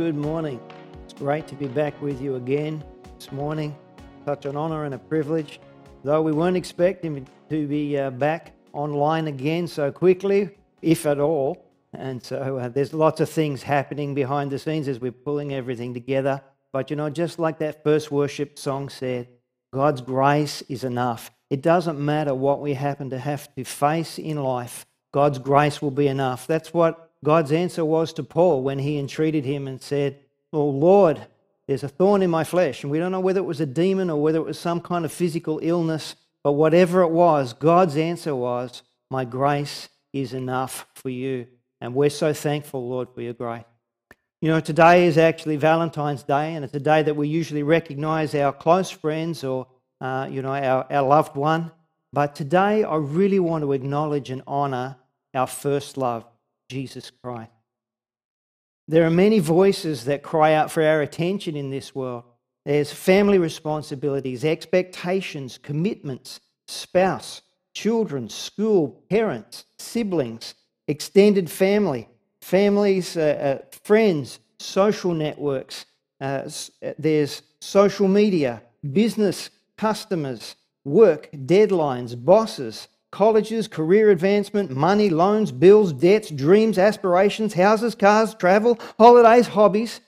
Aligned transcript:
good 0.00 0.16
morning. 0.16 0.58
It's 1.04 1.12
great 1.12 1.46
to 1.48 1.54
be 1.54 1.66
back 1.66 2.00
with 2.00 2.22
you 2.22 2.36
again 2.36 2.82
this 3.18 3.30
morning. 3.30 3.76
Such 4.24 4.46
an 4.46 4.56
honor 4.56 4.86
and 4.86 4.94
a 4.94 4.98
privilege. 4.98 5.60
Though 6.04 6.22
we 6.22 6.32
weren't 6.32 6.56
expecting 6.56 7.28
to 7.50 7.66
be 7.66 7.98
uh, 7.98 8.08
back 8.08 8.54
online 8.72 9.26
again 9.26 9.66
so 9.66 9.92
quickly, 9.92 10.56
if 10.80 11.04
at 11.04 11.20
all. 11.20 11.66
And 11.92 12.24
so 12.24 12.56
uh, 12.56 12.68
there's 12.70 12.94
lots 12.94 13.20
of 13.20 13.28
things 13.28 13.62
happening 13.62 14.14
behind 14.14 14.50
the 14.50 14.58
scenes 14.58 14.88
as 14.88 15.00
we're 15.00 15.12
pulling 15.12 15.52
everything 15.52 15.92
together. 15.92 16.40
But 16.72 16.88
you 16.88 16.96
know, 16.96 17.10
just 17.10 17.38
like 17.38 17.58
that 17.58 17.84
first 17.84 18.10
worship 18.10 18.58
song 18.58 18.88
said, 18.88 19.28
God's 19.70 20.00
grace 20.00 20.62
is 20.70 20.82
enough. 20.82 21.30
It 21.50 21.60
doesn't 21.60 22.00
matter 22.00 22.34
what 22.34 22.62
we 22.62 22.72
happen 22.72 23.10
to 23.10 23.18
have 23.18 23.54
to 23.54 23.64
face 23.64 24.18
in 24.18 24.42
life, 24.42 24.86
God's 25.12 25.38
grace 25.38 25.82
will 25.82 25.90
be 25.90 26.08
enough. 26.08 26.46
That's 26.46 26.72
what 26.72 27.09
God's 27.24 27.52
answer 27.52 27.84
was 27.84 28.12
to 28.14 28.22
Paul 28.22 28.62
when 28.62 28.78
he 28.78 28.98
entreated 28.98 29.44
him 29.44 29.68
and 29.68 29.80
said, 29.80 30.18
Oh 30.52 30.68
Lord, 30.68 31.26
there's 31.66 31.84
a 31.84 31.88
thorn 31.88 32.22
in 32.22 32.30
my 32.30 32.44
flesh. 32.44 32.82
And 32.82 32.90
we 32.90 32.98
don't 32.98 33.12
know 33.12 33.20
whether 33.20 33.40
it 33.40 33.44
was 33.44 33.60
a 33.60 33.66
demon 33.66 34.10
or 34.10 34.20
whether 34.20 34.38
it 34.38 34.46
was 34.46 34.58
some 34.58 34.80
kind 34.80 35.04
of 35.04 35.12
physical 35.12 35.60
illness, 35.62 36.16
but 36.42 36.52
whatever 36.52 37.02
it 37.02 37.10
was, 37.10 37.52
God's 37.52 37.96
answer 37.96 38.34
was, 38.34 38.82
My 39.10 39.24
grace 39.24 39.88
is 40.12 40.32
enough 40.32 40.86
for 40.94 41.10
you. 41.10 41.46
And 41.80 41.94
we're 41.94 42.10
so 42.10 42.32
thankful, 42.32 42.88
Lord, 42.88 43.08
for 43.14 43.22
your 43.22 43.34
grace. 43.34 43.64
You 44.42 44.48
know, 44.48 44.60
today 44.60 45.06
is 45.06 45.18
actually 45.18 45.56
Valentine's 45.56 46.22
Day, 46.22 46.54
and 46.54 46.64
it's 46.64 46.74
a 46.74 46.80
day 46.80 47.02
that 47.02 47.14
we 47.14 47.28
usually 47.28 47.62
recognize 47.62 48.34
our 48.34 48.52
close 48.52 48.90
friends 48.90 49.44
or, 49.44 49.66
uh, 50.00 50.28
you 50.30 50.40
know, 50.40 50.54
our, 50.54 50.90
our 50.90 51.06
loved 51.06 51.36
one. 51.36 51.70
But 52.12 52.34
today, 52.34 52.82
I 52.82 52.96
really 52.96 53.38
want 53.38 53.62
to 53.62 53.72
acknowledge 53.72 54.30
and 54.30 54.42
honor 54.46 54.96
our 55.34 55.46
first 55.46 55.96
love, 55.96 56.24
Jesus 56.70 57.10
Christ. 57.10 57.50
There 58.86 59.04
are 59.04 59.10
many 59.10 59.40
voices 59.40 60.04
that 60.04 60.22
cry 60.22 60.54
out 60.54 60.70
for 60.70 60.82
our 60.84 61.02
attention 61.02 61.56
in 61.56 61.70
this 61.70 61.94
world. 61.94 62.22
There's 62.64 62.92
family 62.92 63.38
responsibilities, 63.38 64.44
expectations, 64.44 65.58
commitments, 65.58 66.40
spouse, 66.68 67.42
children, 67.74 68.28
school, 68.28 69.02
parents, 69.10 69.64
siblings, 69.78 70.54
extended 70.86 71.50
family, 71.50 72.08
families, 72.40 73.16
uh, 73.16 73.58
uh, 73.60 73.76
friends, 73.82 74.38
social 74.60 75.12
networks. 75.12 75.86
Uh, 76.20 76.48
uh, 76.84 76.92
there's 76.98 77.42
social 77.60 78.06
media, 78.06 78.62
business, 78.92 79.50
customers, 79.76 80.54
work, 80.84 81.28
deadlines, 81.32 82.14
bosses, 82.24 82.86
colleges, 83.10 83.68
career 83.68 84.10
advancement, 84.10 84.70
money, 84.70 85.10
loans, 85.10 85.52
bills, 85.52 85.92
debts, 85.92 86.30
dreams, 86.30 86.78
aspirations, 86.78 87.54
houses, 87.54 87.94
cars, 87.94 88.34
travel, 88.34 88.78
holidays, 88.98 89.48
hobbies, 89.48 90.00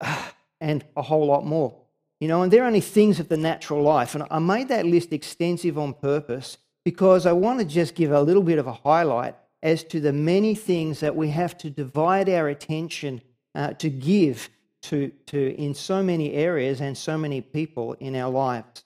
and 0.60 0.84
a 0.96 1.02
whole 1.02 1.26
lot 1.26 1.46
more. 1.46 1.76
You 2.20 2.28
know, 2.28 2.42
and 2.42 2.52
they're 2.52 2.64
only 2.64 2.80
things 2.80 3.20
of 3.20 3.28
the 3.28 3.36
natural 3.36 3.82
life. 3.82 4.14
And 4.14 4.24
I 4.30 4.38
made 4.38 4.68
that 4.68 4.86
list 4.86 5.12
extensive 5.12 5.76
on 5.78 5.94
purpose 5.94 6.58
because 6.84 7.26
I 7.26 7.32
want 7.32 7.58
to 7.60 7.64
just 7.64 7.94
give 7.94 8.12
a 8.12 8.22
little 8.22 8.42
bit 8.42 8.58
of 8.58 8.66
a 8.66 8.72
highlight 8.72 9.34
as 9.62 9.82
to 9.84 10.00
the 10.00 10.12
many 10.12 10.54
things 10.54 11.00
that 11.00 11.16
we 11.16 11.28
have 11.30 11.56
to 11.58 11.70
divide 11.70 12.28
our 12.28 12.48
attention 12.48 13.22
uh, 13.54 13.72
to 13.74 13.88
give 13.88 14.50
to, 14.82 15.10
to 15.26 15.54
in 15.56 15.74
so 15.74 16.02
many 16.02 16.34
areas 16.34 16.80
and 16.82 16.96
so 16.96 17.16
many 17.16 17.40
people 17.40 17.94
in 17.94 18.14
our 18.14 18.30
lives. 18.30 18.84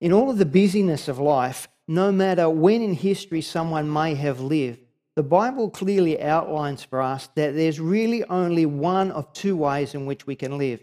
In 0.00 0.12
all 0.12 0.30
of 0.30 0.38
the 0.38 0.46
busyness 0.46 1.08
of 1.08 1.18
life, 1.18 1.68
no 1.88 2.12
matter 2.12 2.48
when 2.48 2.82
in 2.82 2.94
history 2.94 3.40
someone 3.40 3.92
may 3.92 4.14
have 4.14 4.40
lived, 4.40 4.78
the 5.16 5.22
Bible 5.24 5.68
clearly 5.68 6.22
outlines 6.22 6.84
for 6.84 7.02
us 7.02 7.28
that 7.34 7.56
there's 7.56 7.80
really 7.80 8.22
only 8.24 8.66
one 8.66 9.10
of 9.10 9.32
two 9.32 9.56
ways 9.56 9.94
in 9.94 10.06
which 10.06 10.26
we 10.26 10.36
can 10.36 10.58
live. 10.58 10.80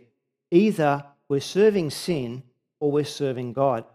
Either 0.51 1.05
we're 1.29 1.39
serving 1.39 1.91
sin 1.91 2.43
or 2.81 2.91
we're 2.91 3.05
serving 3.05 3.53
God. 3.53 3.85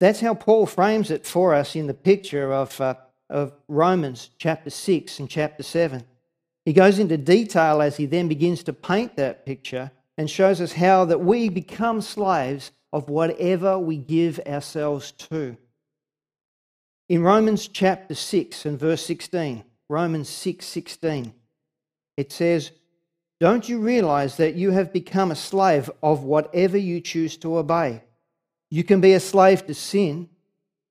That's 0.00 0.20
how 0.20 0.34
Paul 0.34 0.64
frames 0.64 1.10
it 1.10 1.26
for 1.26 1.54
us 1.54 1.76
in 1.76 1.88
the 1.88 1.94
picture 1.94 2.52
of 2.52 2.80
uh, 2.80 2.94
of 3.30 3.52
Romans 3.68 4.30
chapter 4.38 4.70
6 4.70 5.18
and 5.18 5.28
chapter 5.28 5.62
7. 5.62 6.04
He 6.64 6.72
goes 6.72 6.98
into 6.98 7.16
detail 7.16 7.82
as 7.82 7.96
he 7.96 8.06
then 8.06 8.28
begins 8.28 8.62
to 8.64 8.72
paint 8.72 9.16
that 9.16 9.46
picture 9.46 9.90
and 10.16 10.28
shows 10.28 10.60
us 10.60 10.72
how 10.72 11.04
that 11.06 11.20
we 11.20 11.48
become 11.48 12.00
slaves 12.00 12.72
of 12.92 13.08
whatever 13.08 13.78
we 13.78 13.96
give 13.96 14.40
ourselves 14.46 15.12
to. 15.12 15.56
In 17.08 17.22
Romans 17.22 17.68
chapter 17.68 18.14
6 18.14 18.66
and 18.66 18.78
verse 18.78 19.04
16, 19.06 19.64
Romans 19.88 20.28
6 20.28 20.66
16, 20.66 21.32
it 22.18 22.30
says, 22.30 22.70
Don't 23.40 23.66
you 23.66 23.78
realize 23.78 24.36
that 24.36 24.56
you 24.56 24.72
have 24.72 24.92
become 24.92 25.30
a 25.30 25.36
slave 25.36 25.90
of 26.02 26.24
whatever 26.24 26.76
you 26.76 27.00
choose 27.00 27.38
to 27.38 27.56
obey? 27.56 28.02
You 28.70 28.84
can 28.84 29.00
be 29.00 29.14
a 29.14 29.20
slave 29.20 29.66
to 29.66 29.74
sin, 29.74 30.28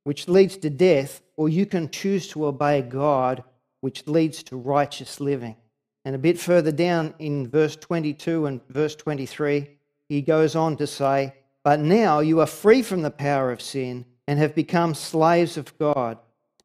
which 0.05 0.27
leads 0.27 0.57
to 0.57 0.71
death, 0.71 1.21
or 1.35 1.49
you 1.49 1.67
can 1.67 1.87
choose 1.91 2.27
to 2.29 2.47
obey 2.47 2.81
God, 2.81 3.43
which 3.81 4.07
leads 4.07 4.41
to 4.43 4.57
righteous 4.57 5.19
living. 5.19 5.55
And 6.03 6.15
a 6.15 6.19
bit 6.19 6.39
further 6.39 6.71
down 6.71 7.13
in 7.19 7.47
verse 7.47 7.75
22 7.75 8.47
and 8.47 8.67
verse 8.69 8.95
23, 8.95 9.69
he 10.09 10.23
goes 10.23 10.55
on 10.55 10.77
to 10.77 10.87
say, 10.87 11.35
But 11.63 11.79
now 11.79 12.21
you 12.21 12.39
are 12.39 12.47
free 12.47 12.81
from 12.81 13.03
the 13.03 13.11
power 13.11 13.51
of 13.51 13.61
sin 13.61 14.05
and 14.27 14.39
have 14.39 14.53
become 14.53 14.93
slaves 14.93 15.57
of 15.57 15.77
God. 15.77 16.17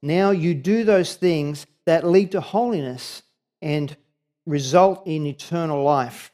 Now 0.02 0.30
you 0.30 0.54
do 0.54 0.84
those 0.84 1.14
things 1.14 1.66
that 1.86 2.06
lead 2.06 2.32
to 2.32 2.40
holiness 2.40 3.22
and 3.60 3.96
result 4.46 5.06
in 5.06 5.26
eternal 5.26 5.82
life. 5.82 6.32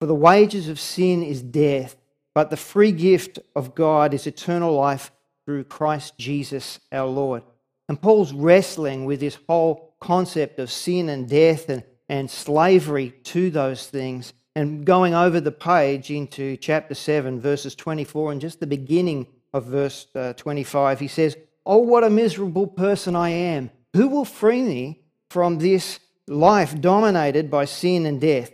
For 0.00 0.06
the 0.06 0.14
wages 0.14 0.68
of 0.68 0.78
sin 0.78 1.22
is 1.22 1.42
death, 1.42 1.96
but 2.34 2.50
the 2.50 2.56
free 2.56 2.92
gift 2.92 3.38
of 3.56 3.74
God 3.74 4.14
is 4.14 4.26
eternal 4.26 4.72
life 4.72 5.10
through 5.44 5.64
Christ 5.64 6.16
Jesus 6.18 6.78
our 6.92 7.06
Lord. 7.06 7.42
And 7.88 8.00
Paul's 8.00 8.32
wrestling 8.32 9.04
with 9.04 9.20
this 9.20 9.38
whole 9.48 9.96
concept 10.00 10.58
of 10.58 10.70
sin 10.70 11.08
and 11.08 11.28
death 11.28 11.68
and, 11.68 11.82
and 12.08 12.30
slavery 12.30 13.10
to 13.24 13.50
those 13.50 13.86
things. 13.86 14.32
And 14.54 14.84
going 14.84 15.14
over 15.14 15.40
the 15.40 15.52
page 15.52 16.10
into 16.10 16.56
chapter 16.56 16.94
7, 16.94 17.40
verses 17.40 17.74
24, 17.74 18.32
and 18.32 18.40
just 18.40 18.60
the 18.60 18.66
beginning 18.66 19.26
of 19.52 19.64
verse 19.64 20.06
uh, 20.14 20.32
25, 20.34 21.00
he 21.00 21.08
says, 21.08 21.36
Oh, 21.66 21.78
what 21.78 22.04
a 22.04 22.10
miserable 22.10 22.66
person 22.66 23.14
I 23.14 23.30
am. 23.30 23.70
Who 23.94 24.08
will 24.08 24.24
free 24.24 24.62
me 24.62 25.00
from 25.28 25.58
this 25.58 26.00
life 26.26 26.80
dominated 26.80 27.50
by 27.50 27.64
sin 27.64 28.06
and 28.06 28.20
death? 28.20 28.50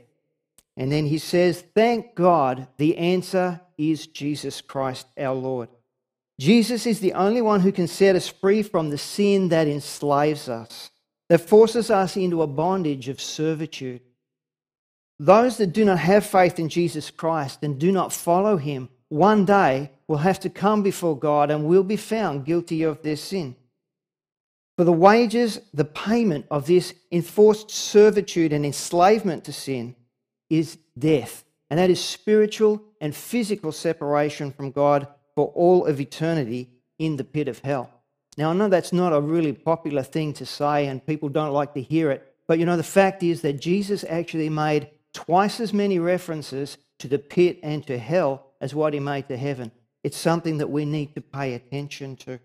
And 0.77 0.91
then 0.91 1.07
he 1.07 1.19
says, 1.19 1.65
Thank 1.75 2.15
God, 2.15 2.69
the 2.77 2.97
answer 2.97 3.61
is 3.79 4.07
Jesus 4.07 4.61
Christ 4.61 5.07
our 5.19 5.34
Lord. 5.34 5.69
Jesus 6.39 6.87
is 6.87 7.01
the 7.01 7.15
only 7.15 7.41
one 7.41 7.61
who 7.61 7.73
can 7.73 7.87
set 7.87 8.15
us 8.15 8.28
free 8.28 8.63
from 8.63 8.91
the 8.91 8.99
sin 8.99 9.49
that 9.49 9.69
enslaves 9.69 10.49
us, 10.49 10.91
that 11.28 11.41
forces 11.41 11.91
us 11.91 12.17
into 12.17 12.43
a 12.43 12.47
bondage 12.47 13.09
of 13.09 13.21
servitude. 13.21 14.03
Those 15.19 15.57
that 15.57 15.73
do 15.73 15.84
not 15.84 15.99
have 15.99 16.27
faith 16.27 16.59
in 16.59 16.69
Jesus 16.69 17.11
Christ 17.11 17.63
and 17.63 17.78
do 17.78 17.91
not 17.91 18.13
follow 18.13 18.59
him 18.59 18.91
one 19.16 19.44
day 19.44 19.91
will 20.06 20.19
have 20.19 20.38
to 20.41 20.50
come 20.50 20.82
before 20.82 21.19
God 21.19 21.50
and 21.50 21.65
will 21.65 21.82
be 21.82 21.97
found 21.97 22.44
guilty 22.44 22.82
of 22.82 23.03
their 23.03 23.16
sin. 23.16 23.56
For 24.77 24.84
the 24.84 24.93
wages, 24.93 25.60
the 25.72 25.87
payment 25.87 26.47
of 26.50 26.66
this 26.66 26.94
enforced 27.10 27.71
servitude 27.71 28.53
and 28.53 28.65
enslavement 28.65 29.44
to 29.44 29.53
sin 29.53 29.97
is 30.50 30.78
death. 30.99 31.44
And 31.71 31.78
that 31.78 31.91
is 31.91 32.03
spiritual 32.03 32.83
and 33.01 33.15
physical 33.15 33.72
separation 33.72 34.53
from 34.53 34.71
God 34.71 35.09
for 35.34 35.47
all 35.48 35.86
of 35.86 36.01
eternity 36.01 36.69
in 36.98 37.16
the 37.16 37.24
pit 37.24 37.48
of 37.48 37.60
hell. 37.60 37.91
Now, 38.36 38.51
I 38.51 38.53
know 38.53 38.69
that's 38.69 38.92
not 38.92 39.15
a 39.15 39.21
really 39.21 39.54
popular 39.54 40.03
thing 40.03 40.34
to 40.34 40.47
say, 40.47 40.86
and 40.86 41.04
people 41.04 41.30
don't 41.30 41.53
like 41.53 41.72
to 41.74 41.80
hear 41.80 42.10
it, 42.10 42.34
but 42.47 42.59
you 42.59 42.66
know, 42.66 42.77
the 42.77 42.83
fact 42.83 43.22
is 43.22 43.41
that 43.41 43.60
Jesus 43.60 44.04
actually 44.09 44.51
made 44.51 44.91
twice 45.15 45.59
as 45.59 45.72
many 45.72 45.98
references 45.98 46.77
to 46.98 47.09
the 47.09 47.19
pit 47.19 47.59
and 47.63 47.87
to 47.87 47.98
hell 47.98 48.47
as 48.60 48.75
what 48.75 48.95
he 48.95 49.01
made 49.01 49.28
to 49.28 49.37
heaven. 49.37 49.71
It's 50.03 50.16
something 50.16 50.59
that 50.59 50.71
we 50.71 50.84
need 50.84 51.15
to 51.15 51.21
pay 51.21 51.54
attention 51.54 52.16
to. 52.16 52.39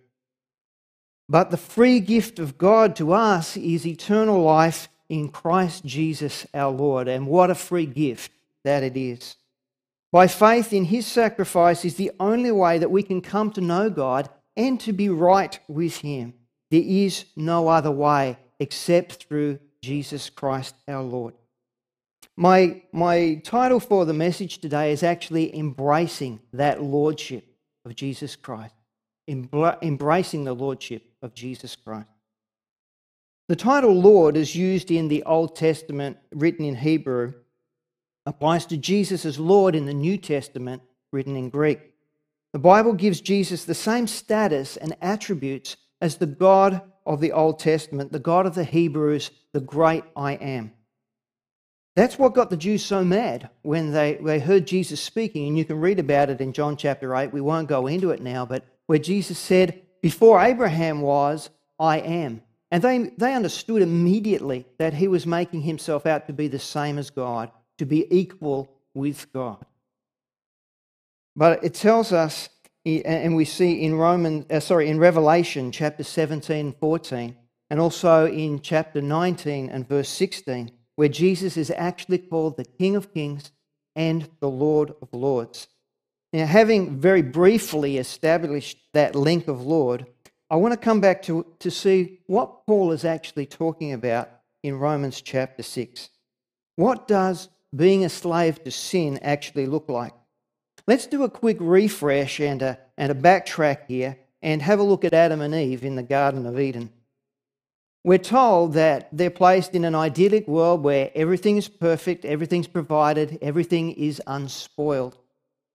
But 1.30 1.52
the 1.52 1.58
free 1.58 2.00
gift 2.00 2.40
of 2.40 2.58
God 2.58 2.96
to 2.98 3.14
us 3.14 3.56
is 3.56 3.86
eternal 3.86 4.42
life 4.42 4.90
in 5.08 5.30
Christ 5.30 5.86
Jesus 5.86 6.46
our 6.54 6.72
Lord. 6.72 7.08
And 7.08 7.28
what 7.28 7.50
a 7.50 7.56
free 7.56 7.86
gift 7.86 8.32
that 8.64 8.84
it 8.84 8.98
is. 8.98 9.36
By 10.12 10.28
faith 10.28 10.74
in 10.74 10.86
his 10.86 11.08
sacrifice 11.08 11.86
is 11.86 11.96
the 11.96 12.12
only 12.20 12.52
way 12.52 12.80
that 12.80 12.92
we 12.92 13.04
can 13.04 13.22
come 13.22 13.52
to 13.52 13.62
know 13.62 13.90
God 13.90 14.30
and 14.58 14.80
to 14.82 14.92
be 14.92 15.08
right 15.08 15.58
with 15.68 15.98
him. 15.98 16.34
There 16.70 16.84
is 16.84 17.26
no 17.36 17.70
other 17.70 17.92
way 17.92 18.38
except 18.60 19.24
through 19.24 19.60
Jesus 19.82 20.30
Christ 20.30 20.76
our 20.88 21.02
Lord. 21.02 21.34
My, 22.42 22.82
my 22.92 23.36
title 23.44 23.80
for 23.80 24.04
the 24.04 24.16
message 24.16 24.58
today 24.58 24.92
is 24.92 25.04
actually 25.04 25.56
Embracing 25.56 26.40
that 26.54 26.82
Lordship 26.82 27.46
of 27.86 27.94
Jesus 27.94 28.36
Christ. 28.36 28.74
embracing 29.28 30.44
the 30.44 30.54
Lordship 30.56 31.04
of 31.22 31.36
Jesus 31.36 31.76
Christ. 31.76 32.08
The 33.48 33.56
title 33.56 33.94
Lord 33.94 34.36
is 34.36 34.56
used 34.56 34.90
in 34.90 35.08
the 35.08 35.22
Old 35.22 35.56
Testament, 35.56 36.18
written 36.32 36.66
in 36.66 36.78
Hebrew, 36.78 37.34
applies 38.26 38.66
to 38.66 38.78
Jesus 38.78 39.24
as 39.24 39.38
Lord 39.38 39.76
in 39.76 39.86
the 39.86 39.94
New 39.94 40.18
Testament, 40.18 40.82
written 41.14 41.36
in 41.36 41.52
Greek. 41.52 41.94
The 42.54 42.60
Bible 42.60 42.94
gives 42.94 43.22
Jesus 43.22 43.66
the 43.66 43.76
same 43.76 44.08
status 44.08 44.78
and 44.78 44.98
attributes 45.00 45.78
as 46.02 46.18
the 46.18 46.26
God 46.26 46.82
of 47.06 47.22
the 47.22 47.34
Old 47.34 47.60
Testament, 47.60 48.12
the 48.12 48.18
God 48.18 48.48
of 48.48 48.56
the 48.56 48.64
Hebrews, 48.64 49.30
the 49.54 49.62
great 49.62 50.06
I 50.16 50.34
am. 50.34 50.72
That's 51.96 52.18
what 52.18 52.34
got 52.34 52.50
the 52.50 52.58
Jews 52.58 52.86
so 52.86 53.04
mad 53.04 53.50
when 53.64 53.92
they, 53.92 54.18
they 54.22 54.40
heard 54.40 54.66
Jesus 54.66 55.02
speaking, 55.02 55.48
and 55.48 55.58
you 55.58 55.66
can 55.66 55.80
read 55.80 56.00
about 56.00 56.30
it 56.30 56.40
in 56.40 56.54
John 56.54 56.78
chapter 56.78 57.14
8. 57.16 57.34
We 57.34 57.42
won't 57.42 57.68
go 57.68 57.88
into 57.88 58.12
it 58.12 58.22
now, 58.22 58.46
but 58.46 58.66
where 58.86 58.98
Jesus 59.00 59.38
said, 59.38 59.82
Before 60.02 60.42
Abraham 60.42 61.02
was, 61.02 61.50
I 61.78 62.00
am. 62.00 62.44
And 62.72 62.82
they, 62.82 63.12
they 63.18 63.34
understood 63.34 63.82
immediately 63.82 64.66
that 64.78 64.94
he 64.94 65.10
was 65.10 65.28
making 65.28 65.62
himself 65.62 66.06
out 66.06 66.28
to 66.28 66.34
be 66.34 66.48
the 66.48 66.60
same 66.60 66.98
as 66.98 67.10
God, 67.10 67.52
to 67.78 67.86
be 67.86 68.08
equal 68.10 68.70
with 68.94 69.32
God. 69.34 69.66
But 71.36 71.64
it 71.64 71.74
tells 71.74 72.14
us, 72.14 72.48
and 72.86 73.36
we 73.36 73.44
see 73.44 73.84
in 73.84 73.96
Roman, 73.96 74.46
uh, 74.50 74.62
sorry, 74.62 74.88
in 74.90 74.98
Revelation 74.98 75.74
chapter 75.74 76.04
17 76.04 76.68
and 76.68 76.76
14, 76.78 77.36
and 77.70 77.80
also 77.80 78.28
in 78.28 78.62
chapter 78.62 79.02
19 79.02 79.70
and 79.70 79.88
verse 79.88 80.10
16, 80.10 80.72
where 81.02 81.10
Jesus 81.10 81.58
is 81.58 81.74
actually 81.76 82.20
called 82.20 82.58
the 82.58 82.64
King 82.64 82.96
of 82.96 83.12
Kings 83.12 83.52
and 83.96 84.30
the 84.40 84.48
Lord 84.48 84.94
of 85.02 85.12
Lords. 85.12 85.68
Now, 86.32 86.46
having 86.46 87.00
very 87.00 87.24
briefly 87.24 87.98
established 87.98 88.78
that 88.94 89.16
link 89.16 89.48
of 89.48 89.66
Lord, 89.66 90.06
I 90.52 90.58
want 90.58 90.74
to 90.74 90.78
come 90.80 91.02
back 91.02 91.24
to, 91.24 91.44
to 91.58 91.72
see 91.72 92.20
what 92.28 92.68
Paul 92.68 92.92
is 92.92 93.04
actually 93.04 93.48
talking 93.48 93.94
about 93.94 94.30
in 94.62 94.78
Romans 94.78 95.24
chapter 95.24 95.64
6. 95.64 96.10
What 96.76 97.08
does 97.08 97.50
being 97.76 98.06
a 98.06 98.08
slave 98.10 98.64
to 98.64 98.70
sin 98.70 99.18
actually 99.24 99.66
look 99.66 99.90
like? 99.90 100.14
Let's 100.86 101.08
do 101.08 101.24
a 101.24 101.32
quick 101.32 101.58
refresh 101.60 102.40
and 102.40 102.62
a, 102.62 102.78
and 102.96 103.12
a 103.12 103.16
backtrack 103.16 103.88
here 103.88 104.20
and 104.44 104.62
have 104.62 104.78
a 104.78 104.84
look 104.84 105.04
at 105.04 105.16
Adam 105.16 105.42
and 105.42 105.56
Eve 105.56 105.84
in 105.84 105.96
the 105.96 106.04
Garden 106.04 106.46
of 106.46 106.60
Eden. 106.60 106.92
We're 108.04 108.18
told 108.18 108.74
that 108.74 109.10
they're 109.12 109.30
placed 109.30 109.76
in 109.76 109.86
an 109.86 109.94
idyllic 109.94 110.48
world 110.48 110.84
where 110.84 111.12
everything 111.14 111.58
is 111.58 111.68
perfect, 111.68 112.26
everything's 112.26 112.68
provided, 112.68 113.38
everything 113.42 113.92
is 113.92 114.22
unspoiled. 114.26 115.18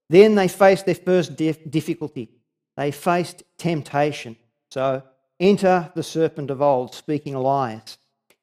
Then 0.08 0.34
they 0.34 0.48
faced 0.48 0.86
their 0.86 0.96
first 0.96 1.36
dif- 1.36 1.70
difficulty. 1.70 2.30
They 2.76 2.90
faced 2.90 3.44
temptation. 3.58 4.36
So, 4.70 5.02
enter 5.38 5.92
the 5.94 6.02
serpent 6.02 6.50
of 6.50 6.60
old, 6.60 6.94
speaking 6.94 7.34
lies. 7.34 7.98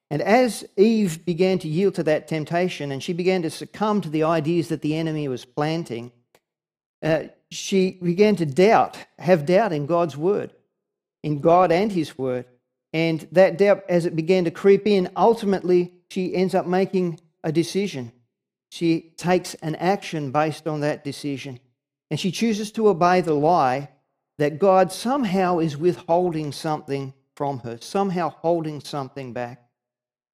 And 0.10 0.22
as 0.22 0.64
Eve 0.78 1.26
began 1.26 1.60
to 1.60 1.68
yield 1.68 1.96
to 1.96 2.04
that 2.04 2.28
temptation 2.28 2.92
and 2.92 3.02
she 3.02 3.14
began 3.14 3.42
to 3.42 3.50
succumb 3.50 4.00
to 4.02 4.10
the 4.10 4.24
ideas 4.24 4.70
that 4.70 4.82
the 4.82 4.96
enemy 4.96 5.28
was 5.28 5.44
planting, 5.44 6.12
uh, 7.02 7.24
she 7.50 8.00
began 8.02 8.36
to 8.38 8.46
doubt, 8.46 8.98
have 9.20 9.46
doubt 9.46 9.74
in 9.74 9.86
God's 9.86 10.16
word, 10.16 10.54
in 11.22 11.42
God 11.42 11.72
and 11.72 11.92
his 11.92 12.18
word. 12.18 12.46
And 12.94 13.28
that 13.32 13.58
doubt, 13.58 13.84
as 13.90 14.06
it 14.06 14.16
began 14.16 14.46
to 14.46 14.52
creep 14.52 14.86
in, 14.86 15.10
ultimately 15.18 15.94
she 16.10 16.36
ends 16.36 16.54
up 16.54 16.68
making 16.68 17.20
a 17.44 17.52
decision. 17.52 18.12
She 18.70 19.14
takes 19.18 19.56
an 19.56 19.76
action 19.76 20.32
based 20.32 20.68
on 20.68 20.82
that 20.82 21.04
decision. 21.04 21.60
And 22.12 22.20
she 22.20 22.32
chooses 22.32 22.72
to 22.74 22.88
obey 22.88 23.22
the 23.22 23.34
lie 23.34 23.90
that 24.38 24.60
God 24.60 24.92
somehow 24.92 25.60
is 25.60 25.78
withholding 25.78 26.52
something 26.52 27.14
from 27.36 27.60
her, 27.60 27.78
somehow 27.82 28.30
holding 28.30 28.80
something 28.80 29.34
back. 29.34 29.64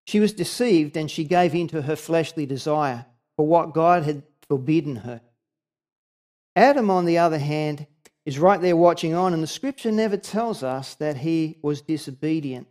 She 0.05 0.19
was 0.19 0.33
deceived 0.33 0.97
and 0.97 1.09
she 1.09 1.23
gave 1.23 1.55
in 1.55 1.67
to 1.69 1.83
her 1.83 1.95
fleshly 1.95 2.45
desire 2.45 3.05
for 3.37 3.47
what 3.47 3.73
God 3.73 4.03
had 4.03 4.23
forbidden 4.47 4.97
her. 4.97 5.21
Adam, 6.55 6.89
on 6.89 7.05
the 7.05 7.17
other 7.17 7.37
hand, 7.37 7.87
is 8.25 8.39
right 8.39 8.61
there 8.61 8.75
watching 8.75 9.13
on, 9.13 9.33
and 9.33 9.41
the 9.41 9.47
scripture 9.47 9.91
never 9.91 10.17
tells 10.17 10.63
us 10.63 10.95
that 10.95 11.17
he 11.17 11.57
was 11.61 11.81
disobedient. 11.81 12.67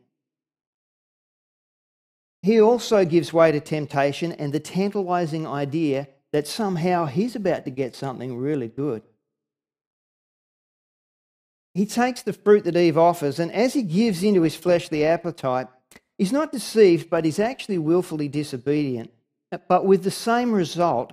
He 2.43 2.61
also 2.61 3.05
gives 3.05 3.33
way 3.33 3.51
to 3.53 3.61
temptation 3.61 4.33
and 4.33 4.53
the 4.53 4.61
tantalizing 4.61 5.47
idea 5.47 6.09
that 6.33 6.47
somehow 6.47 7.07
he's 7.07 7.35
about 7.35 7.65
to 7.65 7.71
get 7.71 7.97
something 7.97 8.37
really 8.37 8.69
good. 8.69 9.03
He 11.75 11.87
takes 11.87 12.23
the 12.23 12.33
fruit 12.33 12.65
that 12.65 12.77
Eve 12.77 12.99
offers, 12.99 13.39
and 13.39 13.53
as 13.53 13.75
he 13.75 13.83
gives 13.83 14.23
into 14.23 14.43
his 14.43 14.57
fleshly 14.57 15.05
appetite, 15.05 15.69
he's 16.17 16.33
not 16.33 16.53
deceived, 16.53 17.09
but 17.11 17.25
he's 17.25 17.39
actually 17.39 17.79
willfully 17.79 18.29
disobedient. 18.29 19.11
But 19.69 19.87
with 19.87 20.03
the 20.03 20.11
same 20.11 20.53
result, 20.53 21.13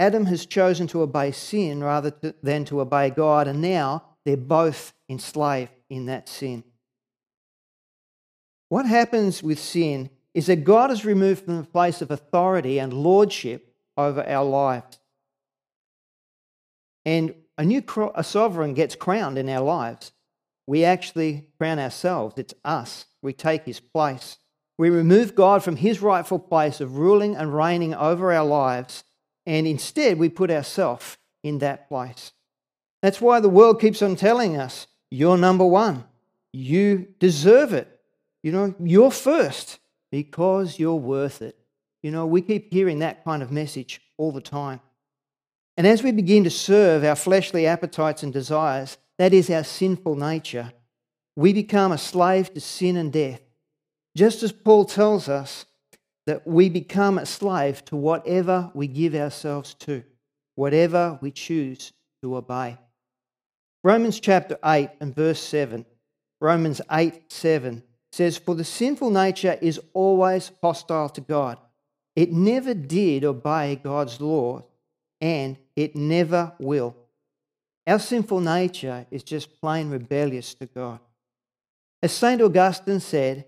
Adam 0.00 0.24
has 0.24 0.46
chosen 0.46 0.86
to 0.86 1.02
obey 1.02 1.30
sin 1.30 1.84
rather 1.84 2.10
than 2.42 2.64
to 2.64 2.80
obey 2.80 3.10
God, 3.10 3.46
and 3.46 3.60
now 3.60 4.02
they're 4.24 4.34
both 4.34 4.94
enslaved 5.10 5.72
in 5.90 6.06
that 6.06 6.26
sin. 6.26 6.64
What 8.70 8.86
happens 8.86 9.42
with 9.42 9.58
sin 9.58 10.08
is 10.32 10.46
that 10.46 10.64
God 10.64 10.90
is 10.90 11.04
removed 11.04 11.44
from 11.44 11.58
the 11.58 11.64
place 11.64 12.00
of 12.00 12.10
authority 12.10 12.78
and 12.78 12.94
lordship 12.94 13.74
over 13.94 14.26
our 14.26 14.44
lives. 14.44 14.98
And 17.04 17.34
a 17.58 17.64
new 17.66 17.82
a 18.14 18.24
sovereign 18.24 18.72
gets 18.72 18.94
crowned 18.94 19.36
in 19.36 19.50
our 19.50 19.62
lives. 19.62 20.12
We 20.66 20.82
actually 20.82 21.48
crown 21.58 21.78
ourselves, 21.78 22.38
it's 22.38 22.54
us. 22.64 23.04
We 23.20 23.34
take 23.34 23.66
his 23.66 23.80
place. 23.80 24.38
We 24.78 24.88
remove 24.88 25.34
God 25.34 25.62
from 25.62 25.76
his 25.76 26.00
rightful 26.00 26.38
place 26.38 26.80
of 26.80 26.96
ruling 26.96 27.36
and 27.36 27.54
reigning 27.54 27.94
over 27.94 28.32
our 28.32 28.46
lives 28.46 29.04
and 29.50 29.66
instead 29.66 30.16
we 30.16 30.28
put 30.28 30.48
ourselves 30.48 31.18
in 31.42 31.58
that 31.58 31.88
place. 31.88 32.30
That's 33.02 33.20
why 33.20 33.40
the 33.40 33.48
world 33.48 33.80
keeps 33.80 34.00
on 34.00 34.14
telling 34.14 34.56
us, 34.56 34.86
you're 35.10 35.36
number 35.36 35.66
one. 35.66 36.04
You 36.52 37.08
deserve 37.18 37.72
it. 37.72 38.00
You 38.44 38.52
know, 38.52 38.74
you're 38.78 39.10
first 39.10 39.80
because 40.12 40.78
you're 40.78 40.94
worth 40.94 41.42
it. 41.42 41.58
You 42.00 42.12
know, 42.12 42.26
we 42.26 42.42
keep 42.42 42.72
hearing 42.72 43.00
that 43.00 43.24
kind 43.24 43.42
of 43.42 43.50
message 43.50 44.00
all 44.18 44.30
the 44.30 44.40
time. 44.40 44.80
And 45.76 45.84
as 45.84 46.04
we 46.04 46.12
begin 46.12 46.44
to 46.44 46.50
serve 46.50 47.02
our 47.02 47.16
fleshly 47.16 47.66
appetites 47.66 48.22
and 48.22 48.32
desires, 48.32 48.98
that 49.18 49.34
is 49.34 49.50
our 49.50 49.64
sinful 49.64 50.14
nature, 50.14 50.72
we 51.34 51.52
become 51.52 51.90
a 51.90 51.98
slave 51.98 52.54
to 52.54 52.60
sin 52.60 52.96
and 52.96 53.12
death. 53.12 53.40
Just 54.16 54.44
as 54.44 54.52
Paul 54.52 54.84
tells 54.84 55.28
us 55.28 55.64
that 56.26 56.46
we 56.46 56.68
become 56.68 57.18
a 57.18 57.26
slave 57.26 57.84
to 57.86 57.96
whatever 57.96 58.70
we 58.74 58.86
give 58.86 59.14
ourselves 59.14 59.74
to, 59.74 60.02
whatever 60.54 61.18
we 61.20 61.30
choose 61.30 61.92
to 62.22 62.36
obey. 62.36 62.78
Romans 63.82 64.20
chapter 64.20 64.58
8 64.64 64.90
and 65.00 65.14
verse 65.14 65.40
7, 65.40 65.86
Romans 66.40 66.80
8 66.90 67.32
7 67.32 67.82
says, 68.12 68.36
For 68.36 68.54
the 68.54 68.64
sinful 68.64 69.10
nature 69.10 69.58
is 69.60 69.80
always 69.94 70.52
hostile 70.62 71.08
to 71.10 71.20
God. 71.20 71.58
It 72.14 72.32
never 72.32 72.74
did 72.74 73.24
obey 73.24 73.80
God's 73.82 74.20
law, 74.20 74.64
and 75.20 75.56
it 75.76 75.96
never 75.96 76.52
will. 76.58 76.96
Our 77.86 77.98
sinful 77.98 78.40
nature 78.40 79.06
is 79.10 79.22
just 79.22 79.60
plain 79.60 79.90
rebellious 79.90 80.54
to 80.54 80.66
God. 80.66 81.00
As 82.02 82.12
St. 82.12 82.40
Augustine 82.40 83.00
said, 83.00 83.46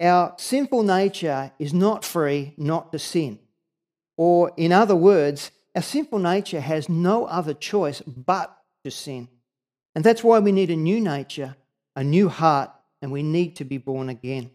our 0.00 0.34
sinful 0.38 0.82
nature 0.82 1.52
is 1.58 1.72
not 1.72 2.04
free 2.04 2.54
not 2.56 2.92
to 2.92 2.98
sin. 2.98 3.38
Or, 4.16 4.52
in 4.56 4.72
other 4.72 4.96
words, 4.96 5.50
our 5.74 5.82
sinful 5.82 6.18
nature 6.18 6.60
has 6.60 6.88
no 6.88 7.26
other 7.26 7.54
choice 7.54 8.00
but 8.00 8.56
to 8.84 8.90
sin. 8.90 9.28
And 9.94 10.04
that's 10.04 10.24
why 10.24 10.38
we 10.40 10.52
need 10.52 10.70
a 10.70 10.76
new 10.76 11.00
nature, 11.00 11.56
a 11.96 12.04
new 12.04 12.28
heart, 12.28 12.70
and 13.02 13.12
we 13.12 13.22
need 13.22 13.56
to 13.56 13.64
be 13.64 13.78
born 13.78 14.08
again. 14.08 14.50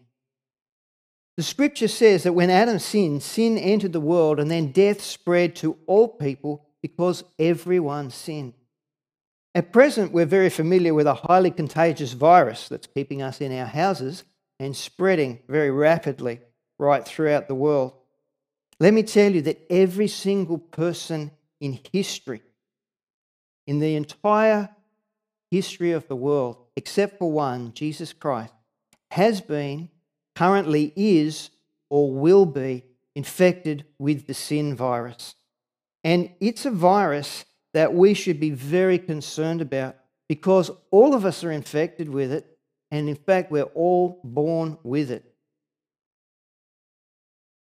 The 1.36 1.42
scripture 1.42 1.88
says 1.88 2.24
that 2.24 2.34
when 2.34 2.50
Adam 2.50 2.78
sinned, 2.78 3.22
sin 3.22 3.56
entered 3.56 3.92
the 3.92 4.00
world, 4.00 4.40
and 4.40 4.50
then 4.50 4.72
death 4.72 5.00
spread 5.00 5.56
to 5.56 5.78
all 5.86 6.08
people 6.08 6.66
because 6.82 7.24
everyone 7.38 8.10
sinned. 8.10 8.54
At 9.54 9.72
present, 9.72 10.12
we're 10.12 10.26
very 10.26 10.50
familiar 10.50 10.94
with 10.94 11.06
a 11.06 11.14
highly 11.14 11.50
contagious 11.50 12.12
virus 12.12 12.68
that's 12.68 12.86
keeping 12.86 13.22
us 13.22 13.40
in 13.40 13.56
our 13.58 13.66
houses 13.66 14.24
and 14.60 14.76
spreading 14.76 15.40
very 15.48 15.70
rapidly 15.70 16.38
right 16.78 17.04
throughout 17.04 17.48
the 17.48 17.54
world. 17.54 17.94
Let 18.78 18.92
me 18.92 19.02
tell 19.02 19.32
you 19.32 19.40
that 19.42 19.66
every 19.70 20.06
single 20.06 20.58
person 20.58 21.30
in 21.60 21.80
history, 21.92 22.42
in 23.66 23.80
the 23.80 23.96
entire 23.96 24.68
history 25.50 25.92
of 25.92 26.06
the 26.08 26.16
world, 26.16 26.58
except 26.76 27.18
for 27.18 27.32
one, 27.32 27.72
Jesus 27.72 28.12
Christ, 28.12 28.52
has 29.10 29.40
been, 29.40 29.88
currently 30.36 30.92
is, 30.94 31.50
or 31.88 32.12
will 32.12 32.46
be 32.46 32.84
infected 33.14 33.86
with 33.98 34.26
the 34.26 34.34
sin 34.34 34.76
virus. 34.76 35.34
And 36.04 36.30
it's 36.38 36.66
a 36.66 36.70
virus 36.70 37.46
that 37.72 37.94
we 37.94 38.12
should 38.12 38.38
be 38.38 38.50
very 38.50 38.98
concerned 38.98 39.62
about 39.62 39.96
because 40.28 40.70
all 40.90 41.14
of 41.14 41.24
us 41.24 41.42
are 41.44 41.50
infected 41.50 42.10
with 42.10 42.30
it– 42.30 42.46
and 42.90 43.08
in 43.08 43.16
fact, 43.16 43.50
we're 43.50 43.62
all 43.62 44.20
born 44.24 44.78
with 44.82 45.10
it. 45.10 45.24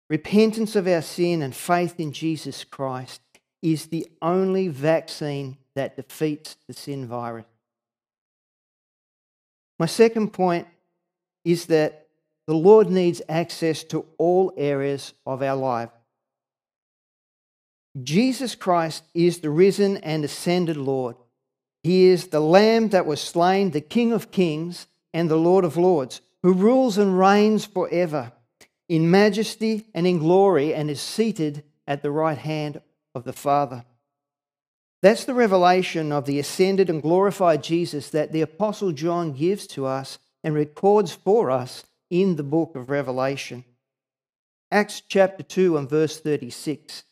repentance 0.09 0.76
of 0.76 0.87
our 0.87 1.00
sin 1.00 1.40
and 1.40 1.57
faith 1.57 1.99
in 1.99 2.12
Jesus 2.12 2.64
Christ 2.64 3.23
is 3.62 3.87
the 3.87 4.07
only 4.21 4.69
vaccine 4.69 5.57
that 5.75 5.97
defeats 5.97 6.57
the 6.66 6.75
sin 6.75 7.07
virus. 7.07 7.47
My 9.78 9.87
second 9.87 10.35
point 10.35 10.69
is 11.47 11.66
that 11.66 12.09
the 12.47 12.54
Lord 12.54 12.90
needs 12.90 13.23
access 13.28 13.85
to 13.85 14.04
all 14.19 14.52
areas 14.57 15.14
of 15.25 15.42
our 15.42 15.57
life. 15.57 15.90
Jesus 18.02 18.54
Christ 18.54 19.04
is 19.14 19.38
the 19.38 19.50
risen 19.50 19.97
and 19.99 20.25
ascended 20.25 20.76
Lord. 20.76 21.16
He 21.83 22.04
is 22.04 22.28
the 22.28 22.40
Lamb 22.40 22.90
that 22.90 23.07
was 23.07 23.21
slain, 23.21 23.71
the 23.71 23.81
King 23.81 24.12
of 24.12 24.31
kings 24.31 24.88
and 25.12 25.31
the 25.31 25.37
Lord 25.37 25.64
of 25.64 25.76
lords, 25.76 26.21
who 26.42 26.52
rules 26.52 26.99
and 26.99 27.19
reigns 27.19 27.64
forever 27.64 28.33
in 28.88 29.11
majesty 29.11 29.87
and 29.95 30.07
in 30.07 30.19
glory 30.19 30.75
and 30.75 30.90
is 30.90 31.00
seated 31.00 31.64
at 31.87 32.02
the 32.02 32.11
right 32.11 32.38
hand 32.38 32.81
of 33.14 33.25
the 33.25 33.33
Father. 33.33 33.85
That's 35.02 35.25
the 35.25 35.35
revelation 35.35 36.12
of 36.12 36.26
the 36.26 36.38
ascended 36.38 36.88
and 36.88 37.02
glorified 37.02 37.62
Jesus 37.62 38.11
that 38.11 38.33
the 38.33 38.40
Apostle 38.40 38.92
John 38.92 39.33
gives 39.33 39.66
to 39.69 39.87
us 39.87 40.19
and 40.45 40.54
records 40.54 41.12
for 41.12 41.50
us 41.50 41.85
in 42.11 42.37
the 42.37 42.42
book 42.42 42.76
of 42.76 42.90
Revelation. 42.90 43.64
Acts 44.71 45.02
chapter 45.07 45.42
2 45.42 45.76
and 45.76 45.88
verse 45.88 46.21
36. 46.21 47.04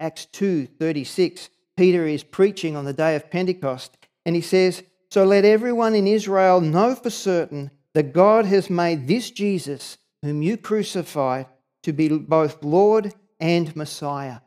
Acts 0.00 0.26
2 0.26 0.66
36. 0.66 1.50
Peter 1.76 2.06
is 2.06 2.24
preaching 2.24 2.76
on 2.76 2.84
the 2.84 2.92
day 2.92 3.16
of 3.16 3.30
Pentecost 3.30 3.96
and 4.24 4.34
he 4.34 4.40
says, 4.40 4.82
So 5.14 5.22
let 5.22 5.44
everyone 5.44 5.94
in 5.94 6.08
Israel 6.08 6.60
know 6.60 6.96
for 6.96 7.08
certain 7.08 7.70
that 7.92 8.12
God 8.12 8.46
has 8.46 8.68
made 8.68 9.06
this 9.06 9.30
Jesus, 9.30 9.96
whom 10.22 10.42
you 10.42 10.56
crucified, 10.56 11.46
to 11.84 11.92
be 11.92 12.08
both 12.08 12.64
Lord 12.64 13.14
and 13.38 13.76
Messiah. 13.76 14.38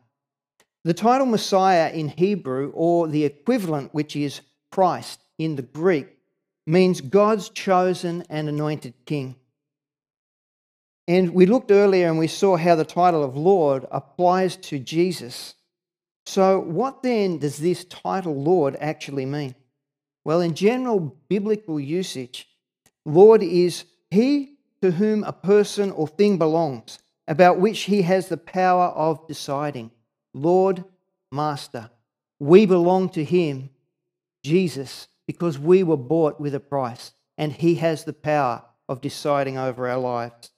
The 0.84 0.92
title 0.92 1.24
Messiah 1.24 1.90
in 1.92 2.08
Hebrew, 2.08 2.70
or 2.74 3.08
the 3.08 3.24
equivalent, 3.24 3.94
which 3.94 4.14
is 4.14 4.42
Christ 4.70 5.22
in 5.38 5.56
the 5.56 5.62
Greek, 5.62 6.18
means 6.66 7.00
God's 7.00 7.48
chosen 7.48 8.24
and 8.28 8.46
anointed 8.46 8.92
king. 9.06 9.36
And 11.06 11.32
we 11.32 11.46
looked 11.46 11.70
earlier 11.70 12.08
and 12.08 12.18
we 12.18 12.26
saw 12.26 12.58
how 12.58 12.74
the 12.74 12.84
title 12.84 13.24
of 13.24 13.38
Lord 13.38 13.86
applies 13.90 14.56
to 14.56 14.78
Jesus. 14.78 15.54
So, 16.26 16.60
what 16.60 17.02
then 17.02 17.38
does 17.38 17.56
this 17.56 17.86
title 17.86 18.42
Lord 18.42 18.76
actually 18.78 19.24
mean? 19.24 19.54
Well, 20.28 20.42
in 20.42 20.52
general 20.52 21.16
biblical 21.30 21.80
usage, 21.80 22.50
Lord 23.06 23.42
is 23.42 23.86
he 24.10 24.58
to 24.82 24.90
whom 24.90 25.24
a 25.24 25.32
person 25.32 25.90
or 25.90 26.06
thing 26.06 26.36
belongs, 26.36 26.98
about 27.26 27.58
which 27.58 27.84
he 27.84 28.02
has 28.02 28.28
the 28.28 28.36
power 28.36 28.88
of 28.88 29.26
deciding. 29.26 29.90
Lord, 30.34 30.84
Master. 31.32 31.88
We 32.38 32.66
belong 32.66 33.08
to 33.12 33.24
him, 33.24 33.70
Jesus, 34.44 35.08
because 35.26 35.58
we 35.58 35.82
were 35.82 35.96
bought 35.96 36.38
with 36.38 36.54
a 36.54 36.60
price, 36.60 37.12
and 37.38 37.50
he 37.50 37.76
has 37.76 38.04
the 38.04 38.12
power 38.12 38.62
of 38.86 39.00
deciding 39.00 39.56
over 39.56 39.88
our 39.88 39.96
lives. 39.96 40.50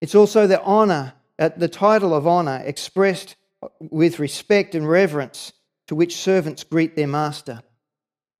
It's 0.00 0.16
also 0.16 0.48
the 0.48 0.60
honor, 0.62 1.12
the 1.38 1.68
title 1.68 2.12
of 2.12 2.26
honor 2.26 2.60
expressed 2.64 3.36
with 3.78 4.18
respect 4.18 4.74
and 4.74 4.88
reverence 4.88 5.52
to 5.86 5.94
which 5.94 6.16
servants 6.16 6.64
greet 6.64 6.96
their 6.96 7.06
master. 7.06 7.62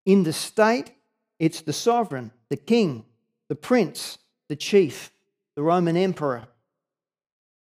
In 0.06 0.22
the 0.22 0.32
state, 0.32 0.92
it's 1.38 1.60
the 1.60 1.72
sovereign, 1.72 2.30
the 2.48 2.56
king, 2.56 3.04
the 3.48 3.56
prince, 3.56 4.18
the 4.48 4.56
chief, 4.56 5.10
the 5.56 5.62
Roman 5.62 5.96
emperor. 5.96 6.46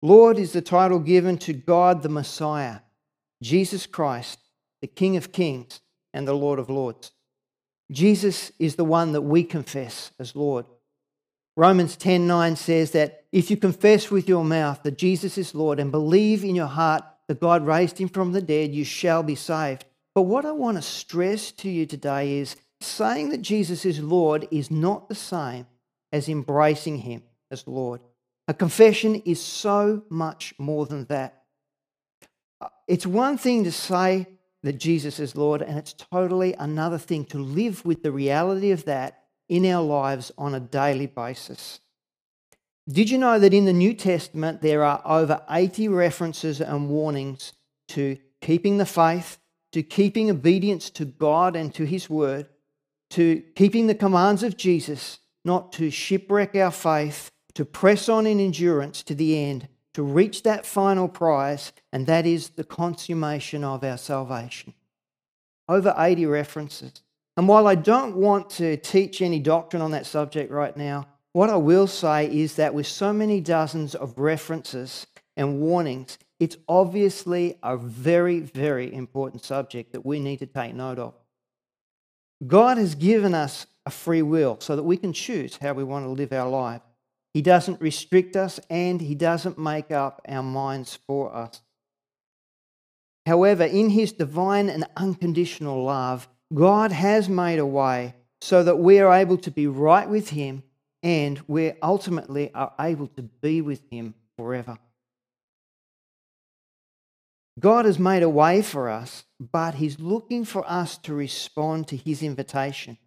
Lord 0.01 0.37
is 0.37 0.51
the 0.51 0.61
title 0.61 0.99
given 0.99 1.37
to 1.39 1.53
God 1.53 2.03
the 2.03 2.09
Messiah, 2.09 2.79
Jesus 3.41 3.85
Christ, 3.85 4.37
the 4.81 4.87
King 4.87 5.15
of 5.15 5.31
kings 5.31 5.79
and 6.13 6.27
the 6.27 6.33
Lord 6.33 6.59
of 6.59 6.69
lords. 6.69 7.11
Jesus 7.89 8.51
is 8.59 8.75
the 8.75 8.83
one 8.83 9.13
that 9.13 9.21
we 9.21 9.43
confess 9.43 10.11
as 10.19 10.35
Lord. 10.35 10.65
Romans 11.55 11.95
10:9 11.95 12.57
says 12.57 12.91
that 12.91 13.25
if 13.31 13.49
you 13.49 13.57
confess 13.57 14.09
with 14.11 14.27
your 14.27 14.43
mouth 14.43 14.83
that 14.83 14.97
Jesus 14.97 15.37
is 15.37 15.55
Lord 15.55 15.79
and 15.79 15.91
believe 15.91 16.43
in 16.43 16.55
your 16.55 16.67
heart 16.67 17.03
that 17.27 17.39
God 17.39 17.65
raised 17.65 17.99
him 17.99 18.09
from 18.09 18.31
the 18.31 18.41
dead, 18.41 18.73
you 18.73 18.83
shall 18.83 19.23
be 19.23 19.35
saved. 19.35 19.85
But 20.15 20.23
what 20.23 20.45
I 20.45 20.51
want 20.51 20.77
to 20.77 20.81
stress 20.81 21.51
to 21.53 21.69
you 21.69 21.85
today 21.85 22.37
is 22.37 22.55
saying 22.81 23.29
that 23.29 23.41
Jesus 23.41 23.85
is 23.85 23.99
Lord 23.99 24.47
is 24.51 24.69
not 24.69 25.09
the 25.09 25.15
same 25.15 25.65
as 26.11 26.29
embracing 26.29 26.99
him 26.99 27.23
as 27.49 27.67
Lord. 27.67 28.01
A 28.47 28.53
confession 28.53 29.15
is 29.25 29.41
so 29.41 30.03
much 30.09 30.53
more 30.57 30.85
than 30.85 31.05
that. 31.05 31.43
Uh, 32.61 32.67
it's 32.87 33.05
one 33.05 33.37
thing 33.37 33.63
to 33.63 33.71
say 33.71 34.27
that 34.63 34.73
Jesus 34.73 35.19
is 35.19 35.35
Lord, 35.35 35.61
and 35.61 35.77
it's 35.77 35.93
totally 35.93 36.53
another 36.53 36.97
thing 36.97 37.25
to 37.25 37.37
live 37.37 37.85
with 37.85 38.03
the 38.03 38.11
reality 38.11 38.71
of 38.71 38.85
that 38.85 39.23
in 39.49 39.65
our 39.65 39.83
lives 39.83 40.31
on 40.37 40.55
a 40.55 40.59
daily 40.59 41.07
basis. 41.07 41.79
Did 42.89 43.09
you 43.09 43.17
know 43.17 43.39
that 43.39 43.53
in 43.53 43.65
the 43.65 43.73
New 43.73 43.93
Testament 43.93 44.61
there 44.61 44.83
are 44.83 45.01
over 45.05 45.41
80 45.49 45.87
references 45.87 46.59
and 46.59 46.89
warnings 46.89 47.53
to 47.89 48.17
keeping 48.41 48.77
the 48.77 48.85
faith, 48.85 49.37
to 49.73 49.83
keeping 49.83 50.29
obedience 50.29 50.89
to 50.91 51.05
God 51.05 51.55
and 51.55 51.73
to 51.75 51.85
His 51.85 52.09
Word, 52.09 52.47
to 53.09 53.43
keeping 53.55 53.87
the 53.87 53.95
commands 53.95 54.43
of 54.43 54.55
Jesus, 54.55 55.19
not 55.43 55.73
to 55.73 55.91
shipwreck 55.91 56.55
our 56.55 56.71
faith, 56.71 57.29
to 57.55 57.65
press 57.65 58.07
on 58.07 58.25
in 58.25 58.39
endurance 58.39 59.03
to 59.03 59.13
the 59.13 59.37
end, 59.37 59.67
to 59.93 60.03
reach 60.03 60.43
that 60.43 60.65
final 60.65 61.07
prize, 61.07 61.73
and 61.91 62.07
that 62.07 62.25
is 62.25 62.49
the 62.49 62.63
consummation 62.63 63.63
of 63.63 63.83
our 63.83 63.97
salvation. 63.97 64.73
Over 65.67 65.93
80 65.97 66.25
references. 66.27 67.01
And 67.35 67.47
while 67.47 67.67
I 67.67 67.75
don't 67.75 68.15
want 68.15 68.49
to 68.51 68.77
teach 68.77 69.21
any 69.21 69.39
doctrine 69.39 69.81
on 69.81 69.91
that 69.91 70.05
subject 70.05 70.51
right 70.51 70.75
now, 70.75 71.07
what 71.31 71.49
I 71.49 71.55
will 71.55 71.87
say 71.87 72.31
is 72.31 72.55
that 72.55 72.75
with 72.75 72.85
so 72.85 73.11
many 73.11 73.41
dozens 73.41 73.95
of 73.95 74.19
references 74.19 75.07
and 75.35 75.59
warnings, 75.59 76.19
it's 76.43 76.57
obviously 76.67 77.57
a 77.63 77.77
very, 77.77 78.41
very 78.41 78.93
important 78.93 79.45
subject 79.45 79.93
that 79.93 80.05
we 80.05 80.19
need 80.19 80.39
to 80.39 80.45
take 80.45 80.75
note 80.75 80.99
of. 80.99 81.13
God 82.45 82.77
has 82.77 82.95
given 82.95 83.33
us 83.33 83.65
a 83.85 83.89
free 83.89 84.21
will 84.21 84.57
so 84.59 84.75
that 84.75 84.83
we 84.83 84.97
can 84.97 85.13
choose 85.13 85.55
how 85.61 85.71
we 85.71 85.85
want 85.85 86.03
to 86.03 86.09
live 86.09 86.33
our 86.33 86.49
life. 86.49 86.81
He 87.33 87.41
doesn't 87.41 87.79
restrict 87.79 88.35
us 88.35 88.59
and 88.69 88.99
He 88.99 89.15
doesn't 89.15 89.57
make 89.57 89.89
up 89.89 90.21
our 90.27 90.43
minds 90.43 90.99
for 91.07 91.33
us. 91.33 91.61
However, 93.25 93.63
in 93.63 93.91
His 93.91 94.11
divine 94.11 94.67
and 94.67 94.85
unconditional 94.97 95.81
love, 95.85 96.27
God 96.53 96.91
has 96.91 97.29
made 97.29 97.59
a 97.59 97.65
way 97.65 98.15
so 98.41 98.65
that 98.65 98.79
we 98.79 98.99
are 98.99 99.13
able 99.13 99.37
to 99.37 99.49
be 99.49 99.65
right 99.65 100.09
with 100.09 100.31
Him 100.31 100.63
and 101.03 101.41
we 101.47 101.71
ultimately 101.81 102.53
are 102.53 102.73
able 102.81 103.07
to 103.07 103.21
be 103.21 103.61
with 103.61 103.81
Him 103.89 104.13
forever. 104.35 104.77
God 107.59 107.85
has 107.85 107.99
made 107.99 108.23
a 108.23 108.29
way 108.29 108.61
for 108.61 108.89
us, 108.89 109.25
but 109.39 109.75
He's 109.75 109.99
looking 109.99 110.43
for 110.45 110.63
us 110.69 110.97
to 110.99 111.13
respond 111.13 111.87
to 111.89 111.97
His 111.97 112.23
invitation, 112.23 112.97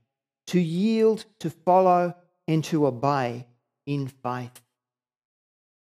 to 0.48 0.60
yield, 0.60 1.24
to 1.40 1.50
follow, 1.50 2.14
and 2.46 2.62
to 2.64 2.86
obey 2.86 3.46
in 3.86 4.06
faith. 4.06 4.60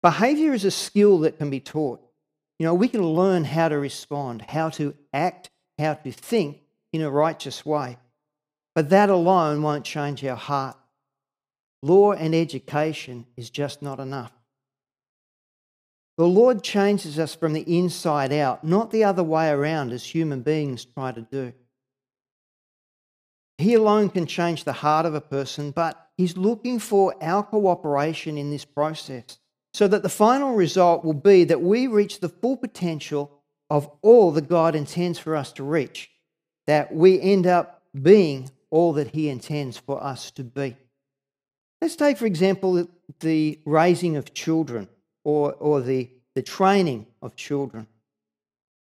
Behavior 0.02 0.52
is 0.52 0.64
a 0.64 0.70
skill 0.70 1.18
that 1.20 1.38
can 1.38 1.50
be 1.50 1.60
taught. 1.60 2.00
You 2.58 2.66
know, 2.66 2.74
we 2.74 2.88
can 2.88 3.02
learn 3.02 3.44
how 3.44 3.68
to 3.68 3.78
respond, 3.78 4.42
how 4.42 4.70
to 4.70 4.94
act, 5.12 5.50
how 5.78 5.94
to 5.94 6.12
think 6.12 6.58
in 6.92 7.02
a 7.02 7.10
righteous 7.10 7.66
way. 7.66 7.98
But 8.74 8.90
that 8.90 9.10
alone 9.10 9.62
won't 9.62 9.84
change 9.84 10.24
our 10.24 10.36
heart. 10.36 10.76
Law 11.82 12.12
and 12.12 12.34
education 12.34 13.26
is 13.36 13.50
just 13.50 13.82
not 13.82 13.98
enough. 13.98 14.32
The 16.16 16.26
Lord 16.26 16.62
changes 16.62 17.18
us 17.18 17.34
from 17.34 17.52
the 17.52 17.78
inside 17.78 18.32
out, 18.32 18.64
not 18.64 18.90
the 18.90 19.04
other 19.04 19.22
way 19.22 19.50
around 19.50 19.92
as 19.92 20.04
human 20.04 20.40
beings 20.40 20.84
try 20.84 21.12
to 21.12 21.20
do. 21.20 21.52
He 23.58 23.74
alone 23.74 24.08
can 24.10 24.26
change 24.26 24.64
the 24.64 24.72
heart 24.72 25.06
of 25.06 25.14
a 25.14 25.20
person, 25.20 25.70
but 25.70 26.08
He's 26.16 26.36
looking 26.36 26.78
for 26.78 27.14
our 27.22 27.42
cooperation 27.42 28.38
in 28.38 28.50
this 28.50 28.64
process 28.64 29.38
so 29.74 29.86
that 29.86 30.02
the 30.02 30.08
final 30.08 30.54
result 30.54 31.04
will 31.04 31.12
be 31.12 31.44
that 31.44 31.60
we 31.60 31.86
reach 31.86 32.20
the 32.20 32.30
full 32.30 32.56
potential 32.56 33.42
of 33.68 33.90
all 34.00 34.32
that 34.32 34.48
God 34.48 34.74
intends 34.74 35.18
for 35.18 35.36
us 35.36 35.52
to 35.52 35.62
reach, 35.62 36.10
that 36.66 36.94
we 36.94 37.20
end 37.20 37.46
up 37.46 37.82
being 38.00 38.50
all 38.70 38.94
that 38.94 39.08
He 39.08 39.28
intends 39.28 39.76
for 39.76 40.02
us 40.02 40.30
to 40.32 40.44
be. 40.44 40.76
Let's 41.82 41.96
take, 41.96 42.16
for 42.16 42.24
example, 42.24 42.88
the 43.20 43.60
raising 43.66 44.16
of 44.16 44.32
children 44.32 44.88
or, 45.26 45.54
or 45.54 45.80
the, 45.80 46.08
the 46.36 46.42
training 46.42 47.04
of 47.20 47.34
children. 47.34 47.88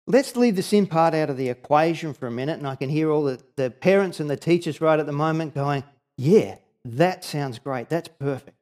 Let's 0.06 0.36
leave 0.36 0.54
the 0.54 0.62
sin 0.62 0.86
part 0.86 1.12
out 1.12 1.28
of 1.28 1.36
the 1.36 1.48
equation 1.48 2.14
for 2.14 2.28
a 2.28 2.30
minute, 2.30 2.56
and 2.56 2.68
I 2.68 2.76
can 2.76 2.88
hear 2.88 3.10
all 3.10 3.24
the, 3.24 3.40
the 3.56 3.68
parents 3.68 4.20
and 4.20 4.30
the 4.30 4.36
teachers 4.36 4.80
right 4.80 5.00
at 5.00 5.06
the 5.06 5.12
moment 5.12 5.56
going, 5.56 5.82
Yeah, 6.16 6.54
that 6.84 7.24
sounds 7.24 7.58
great. 7.58 7.88
That's 7.88 8.06
perfect. 8.06 8.56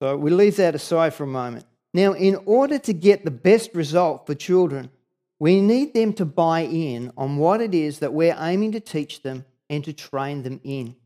So 0.00 0.16
we 0.16 0.30
leave 0.30 0.56
that 0.56 0.74
aside 0.74 1.12
for 1.12 1.24
a 1.24 1.26
moment. 1.26 1.66
Now, 1.92 2.14
in 2.14 2.36
order 2.46 2.78
to 2.78 2.94
get 2.94 3.22
the 3.26 3.30
best 3.30 3.74
result 3.74 4.26
for 4.26 4.34
children, 4.34 4.90
we 5.38 5.60
need 5.60 5.92
them 5.92 6.14
to 6.14 6.24
buy 6.24 6.60
in 6.60 7.12
on 7.18 7.36
what 7.36 7.60
it 7.60 7.74
is 7.74 7.98
that 7.98 8.14
we're 8.14 8.36
aiming 8.40 8.72
to 8.72 8.80
teach 8.80 9.22
them 9.22 9.44
and 9.68 9.84
to 9.84 9.92
train 9.92 10.42
them 10.42 10.58
in. 10.64 10.96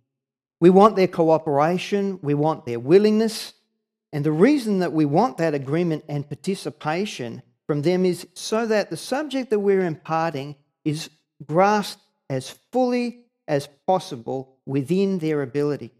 We 0.61 0.71
want 0.71 0.95
their 0.95 1.09
cooperation, 1.09 2.21
we 2.23 2.35
want 2.35 2.67
their 2.67 2.79
willingness, 2.79 3.55
and 4.12 4.25
the 4.25 4.33
reason 4.33 4.81
that 4.81 4.92
we 4.92 5.04
want 5.04 5.38
that 5.38 5.54
agreement 5.54 6.04
and 6.09 6.28
participation 6.28 7.42
from 7.66 7.83
them 7.83 8.04
is 8.04 8.26
so 8.35 8.66
that 8.66 8.90
the 8.90 8.97
subject 8.97 9.50
that 9.50 9.61
we're 9.61 9.85
imparting 9.85 10.57
is 10.85 11.09
grasped 11.47 12.02
as 12.28 12.50
fully 12.71 13.25
as 13.49 13.69
possible 13.87 14.57
within 14.66 15.19
their 15.19 15.42
ability. 15.42 15.92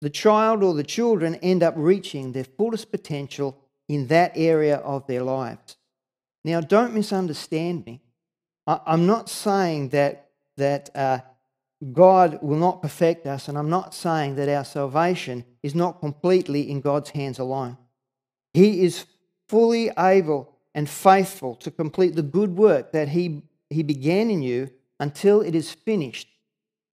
The 0.00 0.10
child 0.10 0.62
or 0.62 0.74
the 0.74 0.84
children 0.84 1.36
end 1.36 1.62
up 1.62 1.74
reaching 1.76 2.32
their 2.32 2.44
fullest 2.44 2.90
potential 2.90 3.60
in 3.88 4.08
that 4.08 4.32
area 4.34 4.76
of 4.76 5.06
their 5.06 5.22
lives. 5.22 5.76
Now, 6.44 6.60
don't 6.60 6.94
misunderstand 6.94 7.86
me. 7.86 8.00
I'm 8.66 9.06
not 9.06 9.28
saying 9.28 9.90
that, 9.90 10.30
that 10.56 10.90
uh, 10.94 11.20
God 11.92 12.38
will 12.42 12.56
not 12.56 12.82
perfect 12.82 13.26
us, 13.26 13.48
and 13.48 13.58
I'm 13.58 13.68
not 13.68 13.94
saying 13.94 14.36
that 14.36 14.48
our 14.48 14.64
salvation 14.64 15.44
is 15.62 15.74
not 15.74 16.00
completely 16.00 16.70
in 16.70 16.80
God's 16.80 17.10
hands 17.10 17.38
alone. 17.38 17.76
He 18.52 18.84
is 18.84 19.06
fully 19.48 19.90
able 19.98 20.56
and 20.74 20.88
faithful 20.88 21.54
to 21.56 21.70
complete 21.70 22.14
the 22.14 22.22
good 22.22 22.56
work 22.56 22.92
that 22.92 23.08
He, 23.08 23.42
he 23.70 23.82
began 23.82 24.30
in 24.30 24.42
you 24.42 24.70
until 25.00 25.40
it 25.40 25.54
is 25.54 25.72
finished 25.72 26.28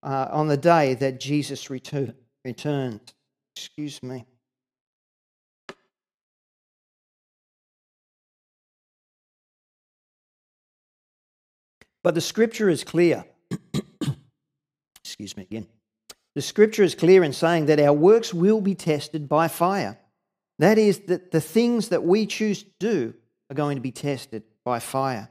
uh, 0.04 0.28
on 0.32 0.48
the 0.48 0.58
day 0.58 0.96
that 0.96 1.20
Jesus 1.20 1.70
return, 1.70 2.14
returns. 2.44 3.14
Excuse 3.56 4.02
me. 4.02 4.26
But 12.04 12.16
the 12.16 12.22
scripture 12.22 12.70
is 12.70 12.84
clear. 12.84 13.26
Excuse 15.12 15.36
me 15.36 15.44
again. 15.44 15.68
The 16.36 16.42
scripture 16.42 16.84
is 16.84 16.96
clear 16.96 17.22
in 17.22 17.34
saying 17.34 17.66
that 17.66 17.82
our 17.82 17.92
works 17.92 18.34
will 18.34 18.62
be 18.62 18.76
tested 18.76 19.28
by 19.28 19.50
fire. 19.50 20.00
That 20.58 20.78
is, 20.78 21.00
that 21.08 21.32
the 21.32 21.42
things 21.42 21.90
that 21.90 22.04
we 22.04 22.26
choose 22.26 22.64
to 22.64 22.70
do 22.80 23.14
are 23.50 23.54
going 23.54 23.76
to 23.76 23.82
be 23.82 23.92
tested 23.92 24.44
by 24.64 24.80
fire. 24.80 25.28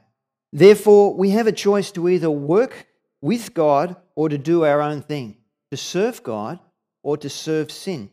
Therefore, 0.53 1.15
we 1.15 1.31
have 1.31 1.47
a 1.47 1.51
choice 1.51 1.89
to 1.93 2.09
either 2.09 2.29
work 2.29 2.85
with 3.21 3.55
God 3.55 3.95
or 4.13 4.29
to 4.29 4.37
do 4.37 4.65
our 4.65 4.81
own 4.81 5.01
thing, 5.01 5.37
to 5.71 5.77
serve 5.77 6.21
God 6.21 6.59
or 7.01 7.17
to 7.17 7.27
serve 7.27 7.71
sin. 7.71 8.11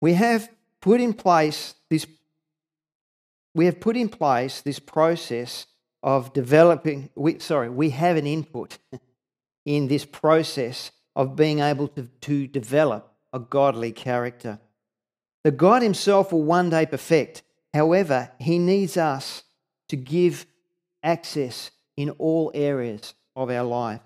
We 0.00 0.14
have 0.14 0.48
put 0.80 1.00
in 1.00 1.12
place 1.12 1.76
this 1.88 2.04
we 3.54 3.66
have 3.66 3.78
put 3.78 3.96
in 3.96 4.08
place 4.08 4.60
this 4.60 4.80
process 4.80 5.66
of 6.02 6.32
developing 6.32 7.10
we, 7.14 7.38
sorry 7.38 7.68
we 7.68 7.90
have 7.90 8.16
an 8.16 8.26
input 8.26 8.78
in 9.76 9.88
this 9.88 10.04
process 10.04 10.90
of 11.14 11.36
being 11.36 11.60
able 11.60 11.88
to, 11.88 12.04
to 12.20 12.46
develop 12.46 13.12
a 13.32 13.38
godly 13.38 13.92
character. 13.92 14.58
That 15.44 15.56
god 15.56 15.82
himself 15.82 16.32
will 16.32 16.42
one 16.42 16.70
day 16.70 16.86
perfect. 16.86 17.42
However 17.74 18.30
he 18.38 18.58
needs 18.58 18.96
us 18.96 19.42
to 19.88 19.96
give 19.96 20.46
access 21.02 21.70
in 21.96 22.10
all 22.10 22.50
areas 22.54 23.14
of 23.36 23.50
our 23.50 23.64
lives. 23.64 24.02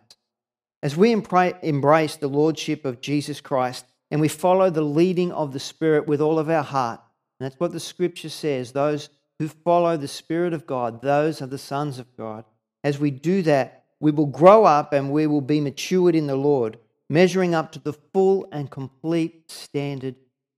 As 0.83 0.96
we 0.96 1.12
embrace 1.12 2.16
the 2.16 2.29
lordship 2.29 2.85
of 2.85 3.01
jesus 3.01 3.40
christ 3.40 3.85
and 4.11 4.20
we 4.20 4.29
follow 4.29 4.68
the 4.68 4.83
leading 4.83 5.33
of 5.33 5.53
the 5.53 5.61
spirit 5.61 6.07
with 6.07 6.20
all 6.20 6.38
of 6.38 6.51
our 6.51 6.64
heart 6.64 7.01
and 7.38 7.46
that's 7.46 7.61
what 7.61 7.72
the 7.72 7.81
scripture 7.81 8.29
says 8.29 8.72
those 8.72 9.09
who 9.42 9.48
follow 9.48 9.96
the 9.96 10.07
Spirit 10.07 10.53
of 10.53 10.68
God, 10.68 11.03
those 11.03 11.42
are 11.42 11.46
the 11.46 11.59
sons 11.59 11.98
of 11.98 12.16
God. 12.16 12.44
As 12.85 13.01
we 13.01 13.11
do 13.11 13.42
that, 13.42 13.82
we 14.03 14.11
will 14.11 14.27
grow 14.27 14.65
up 14.65 14.93
and 14.93 15.12
we 15.12 15.29
will 15.29 15.41
be 15.41 15.61
matured 15.61 16.17
in 16.17 16.27
the 16.27 16.35
Lord, 16.35 16.77
measuring 17.09 17.55
up 17.55 17.71
to 17.71 17.79
the 17.79 17.93
full 17.93 18.49
and 18.51 18.69
complete 18.69 19.49
standard 19.49 20.17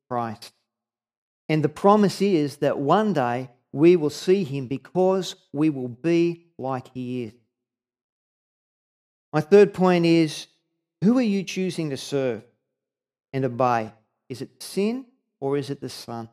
Christ. 0.08 0.54
And 1.50 1.62
the 1.62 1.68
promise 1.68 2.22
is 2.22 2.56
that 2.56 2.78
one 2.78 3.12
day 3.12 3.50
we 3.70 3.96
will 3.96 4.08
see 4.08 4.44
him 4.44 4.66
because 4.66 5.36
we 5.52 5.68
will 5.68 5.88
be 5.88 6.46
like 6.56 6.88
he 6.94 7.24
is. 7.24 7.34
My 9.30 9.42
third 9.42 9.74
point 9.74 10.06
is 10.06 10.46
who 11.02 11.18
are 11.18 11.22
you 11.22 11.42
choosing 11.42 11.90
to 11.90 11.98
serve 11.98 12.42
and 13.34 13.44
obey? 13.44 13.92
Is 14.30 14.40
it 14.40 14.62
sin 14.62 15.04
or 15.38 15.58
is 15.58 15.68
it 15.68 15.82
the 15.82 15.90
Son? 15.90 16.30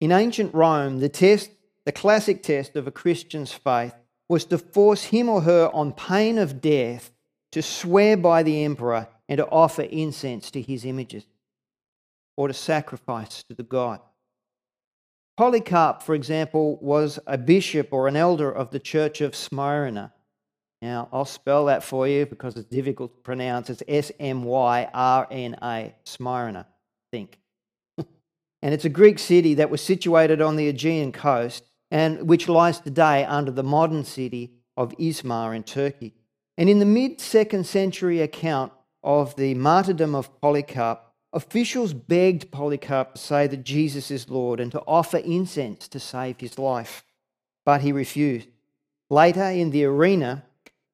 In 0.00 0.10
ancient 0.10 0.54
Rome, 0.54 1.00
the 1.00 1.10
test, 1.10 1.50
the 1.84 1.92
classic 1.92 2.42
test 2.42 2.76
of 2.76 2.86
a 2.86 2.90
Christian's 2.90 3.52
faith 3.52 3.92
was 4.32 4.46
to 4.46 4.56
force 4.56 5.04
him 5.04 5.28
or 5.28 5.42
her 5.42 5.68
on 5.74 5.92
pain 5.92 6.38
of 6.38 6.62
death 6.62 7.12
to 7.50 7.60
swear 7.60 8.16
by 8.16 8.42
the 8.42 8.64
emperor 8.64 9.06
and 9.28 9.36
to 9.36 9.46
offer 9.48 9.82
incense 9.82 10.50
to 10.50 10.62
his 10.62 10.86
images 10.86 11.26
or 12.38 12.48
to 12.48 12.54
sacrifice 12.54 13.42
to 13.42 13.52
the 13.54 13.62
god. 13.62 14.00
Polycarp, 15.36 16.02
for 16.02 16.14
example, 16.14 16.78
was 16.80 17.18
a 17.26 17.36
bishop 17.36 17.92
or 17.92 18.08
an 18.08 18.16
elder 18.16 18.50
of 18.50 18.70
the 18.70 18.80
church 18.80 19.20
of 19.20 19.36
Smyrna. 19.36 20.14
Now, 20.80 21.10
I'll 21.12 21.26
spell 21.26 21.66
that 21.66 21.84
for 21.84 22.08
you 22.08 22.24
because 22.24 22.56
it's 22.56 22.70
difficult 22.70 23.14
to 23.14 23.20
pronounce. 23.20 23.68
It's 23.68 23.82
S 23.86 24.10
M 24.18 24.44
Y 24.44 24.88
R 24.94 25.28
N 25.30 25.56
A, 25.60 25.94
Smyrna, 26.04 26.66
I 26.70 27.16
think 27.16 27.38
and 27.98 28.72
it's 28.72 28.86
a 28.86 28.88
Greek 28.88 29.18
city 29.18 29.52
that 29.54 29.68
was 29.68 29.82
situated 29.82 30.40
on 30.40 30.56
the 30.56 30.68
Aegean 30.68 31.12
coast 31.12 31.64
and 31.92 32.26
which 32.26 32.48
lies 32.48 32.80
today 32.80 33.22
under 33.26 33.50
the 33.50 33.62
modern 33.62 34.02
city 34.02 34.50
of 34.78 34.96
Izmir 34.96 35.54
in 35.54 35.62
Turkey. 35.62 36.14
And 36.56 36.70
in 36.70 36.78
the 36.78 36.86
mid 36.86 37.20
second 37.20 37.66
century 37.66 38.22
account 38.22 38.72
of 39.04 39.36
the 39.36 39.54
martyrdom 39.54 40.14
of 40.14 40.40
Polycarp, 40.40 41.02
officials 41.34 41.92
begged 41.92 42.50
Polycarp 42.50 43.14
to 43.14 43.20
say 43.20 43.46
that 43.46 43.64
Jesus 43.64 44.10
is 44.10 44.30
Lord 44.30 44.58
and 44.58 44.72
to 44.72 44.80
offer 44.86 45.18
incense 45.18 45.86
to 45.88 46.00
save 46.00 46.40
his 46.40 46.58
life. 46.58 47.04
But 47.66 47.82
he 47.82 47.92
refused. 47.92 48.48
Later 49.10 49.44
in 49.44 49.70
the 49.70 49.84
arena, 49.84 50.44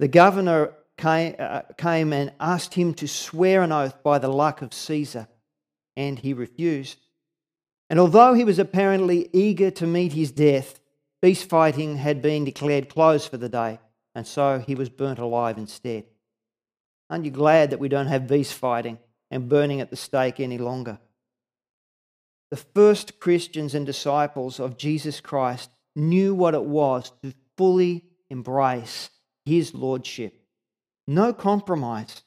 the 0.00 0.08
governor 0.08 0.74
came, 0.96 1.36
uh, 1.38 1.62
came 1.76 2.12
and 2.12 2.32
asked 2.40 2.74
him 2.74 2.92
to 2.94 3.06
swear 3.06 3.62
an 3.62 3.70
oath 3.70 4.02
by 4.02 4.18
the 4.18 4.28
luck 4.28 4.62
of 4.62 4.74
Caesar, 4.74 5.28
and 5.96 6.18
he 6.18 6.32
refused. 6.32 6.98
And 7.88 8.00
although 8.00 8.34
he 8.34 8.42
was 8.42 8.58
apparently 8.58 9.30
eager 9.32 9.70
to 9.70 9.86
meet 9.86 10.12
his 10.12 10.32
death, 10.32 10.77
beast 11.20 11.48
fighting 11.48 11.96
had 11.96 12.22
been 12.22 12.44
declared 12.44 12.88
closed 12.88 13.30
for 13.30 13.36
the 13.36 13.48
day, 13.48 13.80
and 14.14 14.26
so 14.26 14.58
he 14.58 14.74
was 14.74 14.88
burnt 14.88 15.18
alive 15.18 15.58
instead. 15.58 16.04
Aren't 17.10 17.24
you 17.24 17.30
glad 17.30 17.70
that 17.70 17.80
we 17.80 17.88
don't 17.88 18.06
have 18.06 18.26
beast 18.26 18.54
fighting 18.54 18.98
and 19.30 19.48
burning 19.48 19.80
at 19.80 19.90
the 19.90 19.96
stake 19.96 20.40
any 20.40 20.58
longer? 20.58 20.98
The 22.50 22.56
first 22.56 23.20
Christians 23.20 23.74
and 23.74 23.84
disciples 23.84 24.58
of 24.58 24.78
Jesus 24.78 25.20
Christ 25.20 25.70
knew 25.94 26.34
what 26.34 26.54
it 26.54 26.64
was 26.64 27.12
to 27.22 27.34
fully 27.56 28.04
embrace 28.30 29.10
his 29.44 29.74
lordship. 29.74 30.34
No 31.06 31.32
compromise. 31.32 32.22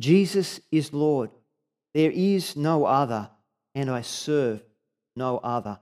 Jesus 0.00 0.60
is 0.70 0.92
Lord. 0.92 1.30
There 1.94 2.10
is 2.10 2.56
no 2.56 2.84
other, 2.84 3.30
and 3.74 3.90
I 3.90 4.02
serve 4.02 4.62
no 5.16 5.38
other. 5.38 5.78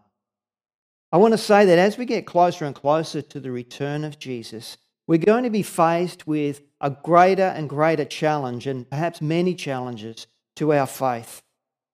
I 1.12 1.19
want 1.19 1.33
to 1.33 1.38
say 1.38 1.64
that 1.64 1.79
as 1.79 1.97
we 1.97 2.05
get 2.05 2.27
closer 2.27 2.64
and 2.64 2.75
closer 2.75 3.23
to 3.23 3.40
the 3.40 3.53
return 3.53 4.03
of 4.03 4.19
Jesus, 4.19 4.77
we're 5.07 5.19
going 5.19 5.45
to 5.45 5.51
be 5.51 5.62
faced 5.62 6.27
with 6.27 6.62
a 6.81 6.90
greater 6.90 7.45
and 7.45 7.69
greater 7.69 8.05
challenge, 8.05 8.66
and 8.66 8.88
perhaps 8.90 9.23
many 9.23 9.55
challenges, 9.55 10.27
to 10.57 10.73
our 10.73 10.87
faith 10.87 11.42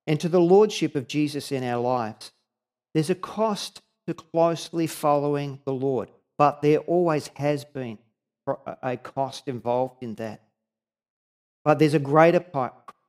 and 0.07 0.19
to 0.21 0.29
the 0.29 0.41
lordship 0.41 0.95
of 0.95 1.09
Jesus 1.09 1.53
in 1.53 1.63
our 1.63 1.81
lives. 1.81 2.33
There's 2.95 3.11
a 3.11 3.15
cost 3.15 3.83
to 4.07 4.15
closely 4.15 4.87
following 4.87 5.61
the 5.65 5.75
Lord, 5.75 6.11
but 6.39 6.63
there 6.63 6.79
always 6.79 7.29
has 7.37 7.65
been 7.65 7.99
a 8.83 8.97
cost 8.97 9.47
involved 9.47 10.03
in 10.03 10.15
that. 10.17 10.43
But 11.65 11.79
there's 11.79 11.95
a 11.95 11.99
greater 11.99 12.45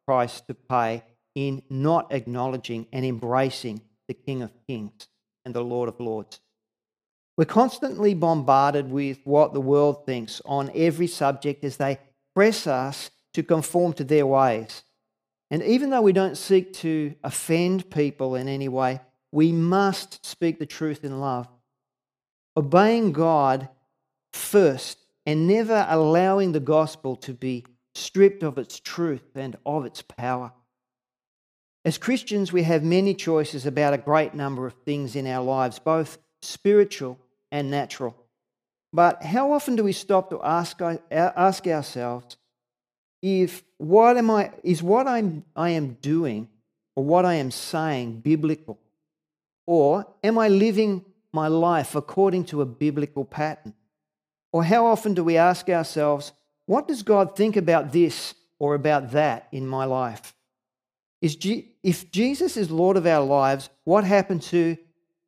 price 0.05 0.41
to 0.41 0.53
pay 0.53 1.03
in 1.33 1.63
not 1.69 2.11
acknowledging 2.11 2.87
and 2.91 3.05
embracing 3.05 3.81
the 4.07 4.13
King 4.13 4.41
of 4.41 4.51
Kings 4.67 5.07
and 5.45 5.53
the 5.53 5.63
Lord 5.63 5.89
of 5.89 5.99
Lords. 5.99 6.39
We're 7.37 7.45
constantly 7.45 8.13
bombarded 8.13 8.91
with 8.91 9.19
what 9.23 9.53
the 9.53 9.61
world 9.61 10.05
thinks 10.05 10.41
on 10.45 10.71
every 10.75 11.07
subject 11.07 11.63
as 11.63 11.77
they 11.77 11.99
press 12.35 12.67
us 12.67 13.09
to 13.33 13.43
conform 13.43 13.93
to 13.93 14.03
their 14.03 14.25
ways. 14.27 14.83
And 15.49 15.63
even 15.63 15.89
though 15.89 16.01
we 16.01 16.13
don't 16.13 16.37
seek 16.37 16.73
to 16.73 17.15
offend 17.23 17.89
people 17.89 18.35
in 18.35 18.47
any 18.47 18.69
way, 18.69 19.01
we 19.31 19.51
must 19.51 20.23
speak 20.25 20.59
the 20.59 20.65
truth 20.65 21.03
in 21.03 21.19
love. 21.19 21.47
Obeying 22.55 23.11
God 23.11 23.69
first 24.31 24.99
and 25.25 25.47
never 25.47 25.85
allowing 25.89 26.51
the 26.51 26.59
gospel 26.59 27.15
to 27.17 27.33
be 27.33 27.65
stripped 27.95 28.43
of 28.43 28.57
its 28.57 28.79
truth 28.79 29.23
and 29.35 29.55
of 29.65 29.85
its 29.85 30.01
power. 30.01 30.51
As 31.85 31.97
Christians, 31.97 32.53
we 32.53 32.63
have 32.63 32.83
many 32.83 33.13
choices 33.13 33.65
about 33.65 33.93
a 33.93 33.97
great 33.97 34.33
number 34.33 34.65
of 34.65 34.73
things 34.85 35.15
in 35.15 35.27
our 35.27 35.43
lives, 35.43 35.79
both 35.79 36.17
spiritual 36.41 37.19
and 37.51 37.69
natural. 37.69 38.15
But 38.93 39.23
how 39.23 39.51
often 39.51 39.75
do 39.75 39.83
we 39.83 39.91
stop 39.91 40.29
to 40.29 40.41
ask, 40.41 40.81
uh, 40.81 40.97
ask 41.09 41.67
ourselves 41.67 42.37
if 43.21 43.63
what 43.77 44.17
am 44.17 44.29
I, 44.29 44.51
is 44.63 44.81
what 44.81 45.07
I'm, 45.07 45.43
I 45.55 45.71
am 45.71 45.97
doing 46.01 46.47
or 46.95 47.03
what 47.03 47.25
I 47.25 47.35
am 47.35 47.51
saying 47.51 48.19
biblical? 48.21 48.79
Or 49.65 50.05
am 50.23 50.37
I 50.37 50.47
living 50.47 51.03
my 51.31 51.47
life 51.47 51.95
according 51.95 52.45
to 52.45 52.61
a 52.61 52.65
biblical 52.65 53.25
pattern? 53.25 53.73
Or 54.51 54.63
how 54.63 54.85
often 54.85 55.13
do 55.13 55.23
we 55.23 55.37
ask 55.37 55.67
ourselves, 55.69 56.31
what 56.65 56.87
does 56.87 57.01
God 57.01 57.35
think 57.35 57.57
about 57.57 57.91
this 57.91 58.35
or 58.59 58.75
about 58.75 59.11
that 59.11 59.47
in 59.51 59.67
my 59.67 59.85
life? 59.85 60.35
Is 61.23 61.37
G- 61.37 61.69
if 61.83 62.11
Jesus 62.11 62.57
is 62.57 62.69
Lord 62.69 62.97
of 62.97 63.07
our 63.07 63.23
lives, 63.23 63.69
what 63.85 64.03
happened 64.03 64.41
to 64.41 64.75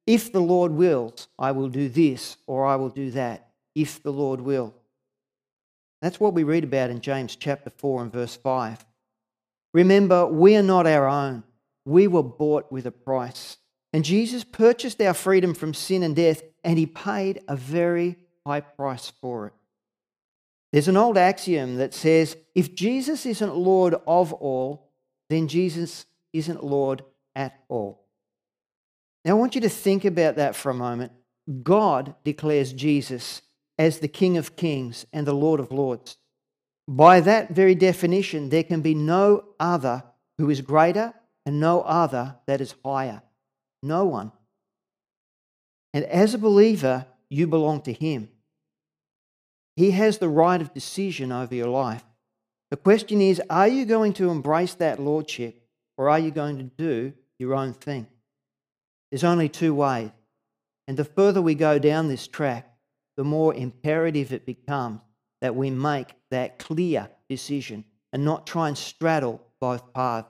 if 0.06 0.30
the 0.30 0.42
Lord 0.42 0.74
wills, 0.74 1.30
I 1.40 1.54
will 1.54 1.70
do 1.70 1.88
this 1.88 2.36
or 2.48 2.66
I 2.66 2.76
will 2.76 2.90
do 2.90 3.12
that, 3.12 3.48
if 3.74 4.04
the 4.04 4.12
Lord 4.12 4.42
will? 4.42 4.74
That's 6.02 6.20
what 6.20 6.34
we 6.34 6.44
read 6.44 6.66
about 6.66 6.90
in 6.90 7.00
James 7.00 7.38
chapter 7.38 7.70
4 7.70 8.04
and 8.04 8.12
verse 8.12 8.36
5. 8.36 8.86
Remember, 9.74 10.26
we 10.26 10.58
are 10.58 10.62
not 10.62 10.86
our 10.86 11.08
own. 11.08 11.46
We 11.86 12.08
were 12.08 12.24
bought 12.24 12.70
with 12.74 12.86
a 12.86 12.92
price. 12.92 13.56
And 13.94 14.04
Jesus 14.04 14.44
purchased 14.44 15.02
our 15.02 15.14
freedom 15.14 15.54
from 15.54 15.74
sin 15.74 16.04
and 16.04 16.14
death, 16.14 16.44
and 16.66 16.78
he 16.78 16.88
paid 16.88 17.42
a 17.48 17.56
very 17.56 18.18
high 18.46 18.60
price 18.60 19.14
for 19.22 19.48
it. 19.48 19.54
There's 20.74 20.90
an 20.90 20.98
old 20.98 21.18
axiom 21.18 21.78
that 21.78 21.94
says 21.94 22.36
if 22.54 22.76
Jesus 22.76 23.26
isn't 23.26 23.56
Lord 23.56 23.96
of 24.06 24.34
all, 24.34 24.85
then 25.30 25.48
Jesus 25.48 26.06
isn't 26.34 26.64
Lord 26.64 27.04
at 27.36 27.60
all. 27.68 28.06
Now, 29.24 29.32
I 29.32 29.40
want 29.40 29.56
you 29.56 29.62
to 29.62 29.70
think 29.70 30.06
about 30.06 30.36
that 30.36 30.56
for 30.56 30.70
a 30.70 30.76
moment. 30.76 31.12
God 31.64 32.16
declares 32.24 32.74
Jesus 32.74 33.42
as 33.78 34.00
the 34.00 34.08
King 34.08 34.38
of 34.38 34.56
Kings 34.56 35.06
and 35.12 35.26
the 35.26 35.34
Lord 35.34 35.60
of 35.60 35.72
Lords. 35.72 36.18
By 36.88 37.20
that 37.22 37.50
very 37.50 37.76
definition, 37.76 38.50
there 38.50 38.64
can 38.64 38.82
be 38.82 38.94
no 38.94 39.46
other 39.60 40.04
who 40.38 40.50
is 40.50 40.62
greater 40.62 41.14
and 41.46 41.60
no 41.60 41.82
other 41.82 42.36
that 42.46 42.62
is 42.62 42.76
higher. 42.84 43.24
No 43.82 44.06
one. 44.06 44.32
And 45.94 46.06
as 46.06 46.34
a 46.34 46.40
believer, 46.40 47.08
you 47.30 47.48
belong 47.48 47.82
to 47.84 47.94
Him. 47.94 48.30
He 49.76 49.92
has 49.92 50.18
the 50.18 50.30
right 50.30 50.62
of 50.62 50.74
decision 50.74 51.32
over 51.32 51.54
your 51.54 51.68
life. 51.68 52.05
The 52.76 52.82
question 52.82 53.22
is 53.22 53.42
are 53.50 53.70
you 53.70 53.86
going 53.86 54.12
to 54.16 54.30
embrace 54.30 54.74
that 54.74 55.00
lordship 55.00 55.64
or 55.96 56.10
are 56.10 56.20
you 56.20 56.30
going 56.30 56.58
to 56.58 56.64
do 56.64 57.14
your 57.40 57.54
own 57.54 57.72
thing? 57.72 58.06
There's 59.10 59.24
only 59.24 59.48
two 59.48 59.74
ways. 59.74 60.12
And 60.86 60.98
the 60.98 61.06
further 61.06 61.42
we 61.42 61.56
go 61.56 61.80
down 61.80 62.10
this 62.10 62.28
track, 62.28 62.70
the 63.16 63.24
more 63.24 63.54
imperative 63.54 64.34
it 64.34 64.46
becomes 64.46 65.00
that 65.40 65.56
we 65.56 65.70
make 65.70 66.16
that 66.32 66.60
clear 66.60 67.10
decision 67.30 67.86
and 68.12 68.26
not 68.26 68.46
try 68.46 68.68
and 68.68 68.78
straddle 68.78 69.42
both 69.62 69.94
paths 69.94 70.28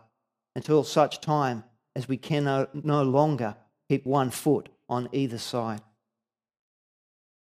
until 0.56 0.84
such 0.84 1.22
time 1.22 1.64
as 1.96 2.08
we 2.08 2.16
can 2.16 2.44
no, 2.44 3.02
longer 3.02 3.56
keep 3.90 4.06
one 4.06 4.30
foot 4.30 4.70
on 4.88 5.10
either 5.14 5.40
side. 5.40 5.82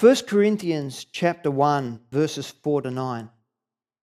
1 0.01 0.15
Corinthians 0.27 1.05
chapter 1.05 1.49
1 1.49 2.01
verses 2.12 2.49
4 2.49 2.81
to 2.81 2.91
9. 2.91 3.29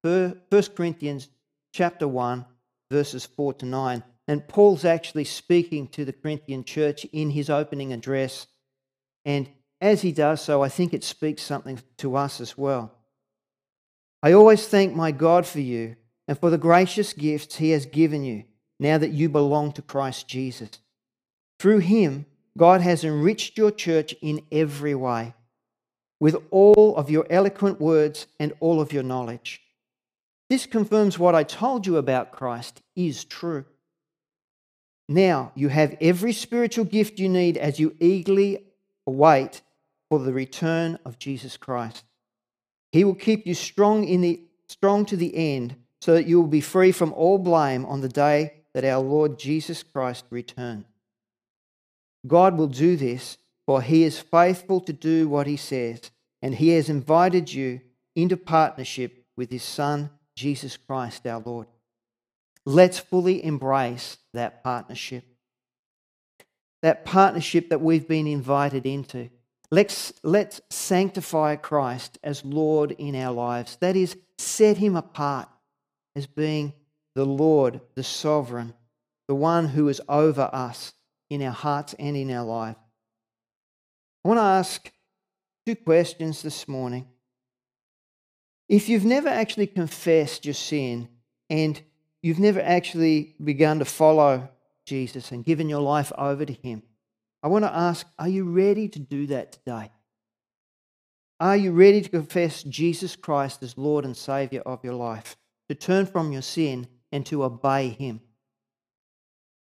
1 0.06 0.62
Corinthians 0.76 1.28
chapter 1.72 2.06
1 2.06 2.44
verses 2.90 3.26
4 3.26 3.54
to 3.54 3.66
9. 3.66 4.02
And 4.28 4.48
Paul's 4.48 4.84
actually 4.84 5.24
speaking 5.24 5.88
to 5.88 6.04
the 6.04 6.12
Corinthian 6.12 6.64
church 6.64 7.04
in 7.06 7.30
his 7.30 7.48
opening 7.50 7.92
address. 7.92 8.46
And 9.24 9.48
as 9.80 10.02
he 10.02 10.12
does 10.12 10.40
so, 10.40 10.62
I 10.62 10.68
think 10.68 10.94
it 10.94 11.04
speaks 11.04 11.42
something 11.42 11.80
to 11.98 12.16
us 12.16 12.40
as 12.40 12.56
well. 12.56 12.92
I 14.22 14.32
always 14.32 14.66
thank 14.66 14.94
my 14.94 15.12
God 15.12 15.46
for 15.46 15.60
you 15.60 15.96
and 16.26 16.38
for 16.38 16.50
the 16.50 16.58
gracious 16.58 17.12
gifts 17.12 17.56
he 17.56 17.70
has 17.70 17.86
given 17.86 18.24
you 18.24 18.44
now 18.80 18.98
that 18.98 19.10
you 19.10 19.28
belong 19.28 19.72
to 19.72 19.82
Christ 19.82 20.26
Jesus. 20.26 20.70
Through 21.58 21.80
him, 21.80 22.26
God 22.58 22.80
has 22.80 23.04
enriched 23.04 23.58
your 23.58 23.70
church 23.70 24.14
in 24.22 24.42
every 24.50 24.94
way 24.94 25.34
with 26.18 26.36
all 26.50 26.96
of 26.96 27.10
your 27.10 27.26
eloquent 27.30 27.80
words 27.80 28.26
and 28.40 28.52
all 28.60 28.80
of 28.80 28.92
your 28.92 29.02
knowledge. 29.02 29.62
This 30.48 30.66
confirms 30.66 31.18
what 31.18 31.34
I 31.34 31.42
told 31.42 31.86
you 31.86 31.96
about 31.96 32.32
Christ 32.32 32.82
is 32.94 33.24
true. 33.24 33.64
Now 35.08 35.52
you 35.54 35.68
have 35.68 35.96
every 36.00 36.32
spiritual 36.32 36.84
gift 36.84 37.18
you 37.18 37.28
need 37.28 37.56
as 37.56 37.78
you 37.80 37.96
eagerly 38.00 38.64
await 39.06 39.62
for 40.08 40.18
the 40.18 40.32
return 40.32 40.98
of 41.04 41.18
Jesus 41.18 41.56
Christ. 41.56 42.04
He 42.92 43.04
will 43.04 43.14
keep 43.14 43.46
you 43.46 43.54
strong 43.54 44.04
in 44.04 44.20
the 44.20 44.40
strong 44.68 45.04
to 45.06 45.16
the 45.16 45.36
end 45.36 45.76
so 46.00 46.14
that 46.14 46.26
you 46.26 46.40
will 46.40 46.48
be 46.48 46.60
free 46.60 46.92
from 46.92 47.12
all 47.12 47.38
blame 47.38 47.84
on 47.84 48.00
the 48.00 48.08
day 48.08 48.62
that 48.74 48.84
our 48.84 49.02
Lord 49.02 49.38
Jesus 49.38 49.82
Christ 49.82 50.26
returns. 50.30 50.86
God 52.26 52.56
will 52.56 52.68
do 52.68 52.96
this 52.96 53.38
for 53.66 53.82
he 53.82 54.04
is 54.04 54.20
faithful 54.20 54.80
to 54.80 54.92
do 54.92 55.28
what 55.28 55.48
he 55.48 55.56
says, 55.56 56.12
and 56.40 56.54
he 56.54 56.68
has 56.70 56.88
invited 56.88 57.52
you 57.52 57.80
into 58.14 58.36
partnership 58.36 59.24
with 59.36 59.50
his 59.50 59.64
Son, 59.64 60.10
Jesus 60.36 60.76
Christ 60.76 61.26
our 61.26 61.42
Lord. 61.44 61.66
Let's 62.64 62.98
fully 62.98 63.44
embrace 63.44 64.18
that 64.34 64.62
partnership. 64.62 65.24
That 66.82 67.04
partnership 67.04 67.70
that 67.70 67.80
we've 67.80 68.06
been 68.06 68.26
invited 68.26 68.86
into. 68.86 69.30
Let's, 69.70 70.12
let's 70.22 70.60
sanctify 70.70 71.56
Christ 71.56 72.18
as 72.22 72.44
Lord 72.44 72.92
in 72.92 73.16
our 73.16 73.32
lives. 73.32 73.76
That 73.80 73.96
is, 73.96 74.16
set 74.38 74.76
him 74.76 74.94
apart 74.94 75.48
as 76.14 76.26
being 76.26 76.74
the 77.14 77.24
Lord, 77.24 77.80
the 77.94 78.04
sovereign, 78.04 78.74
the 79.26 79.34
one 79.34 79.68
who 79.68 79.88
is 79.88 80.00
over 80.08 80.50
us 80.52 80.92
in 81.30 81.42
our 81.42 81.52
hearts 81.52 81.94
and 81.98 82.16
in 82.16 82.30
our 82.30 82.44
lives. 82.44 82.78
I 84.24 84.28
want 84.28 84.38
to 84.38 84.42
ask 84.42 84.92
two 85.64 85.76
questions 85.76 86.42
this 86.42 86.68
morning. 86.68 87.06
If 88.68 88.88
you've 88.88 89.04
never 89.04 89.28
actually 89.28 89.68
confessed 89.68 90.44
your 90.44 90.54
sin 90.54 91.08
and 91.48 91.80
you've 92.22 92.40
never 92.40 92.60
actually 92.60 93.34
begun 93.42 93.78
to 93.78 93.84
follow 93.84 94.48
Jesus 94.84 95.30
and 95.30 95.44
given 95.44 95.68
your 95.68 95.80
life 95.80 96.12
over 96.18 96.44
to 96.44 96.52
Him, 96.52 96.82
I 97.42 97.48
want 97.48 97.64
to 97.64 97.72
ask 97.72 98.06
are 98.18 98.28
you 98.28 98.44
ready 98.44 98.88
to 98.88 98.98
do 98.98 99.28
that 99.28 99.52
today? 99.52 99.92
Are 101.38 101.56
you 101.56 101.72
ready 101.72 102.00
to 102.00 102.08
confess 102.08 102.62
Jesus 102.62 103.14
Christ 103.14 103.62
as 103.62 103.76
Lord 103.76 104.04
and 104.04 104.16
Savior 104.16 104.62
of 104.62 104.82
your 104.82 104.94
life, 104.94 105.36
to 105.68 105.74
turn 105.74 106.06
from 106.06 106.32
your 106.32 106.42
sin 106.42 106.88
and 107.12 107.24
to 107.26 107.44
obey 107.44 107.90
Him? 107.90 108.20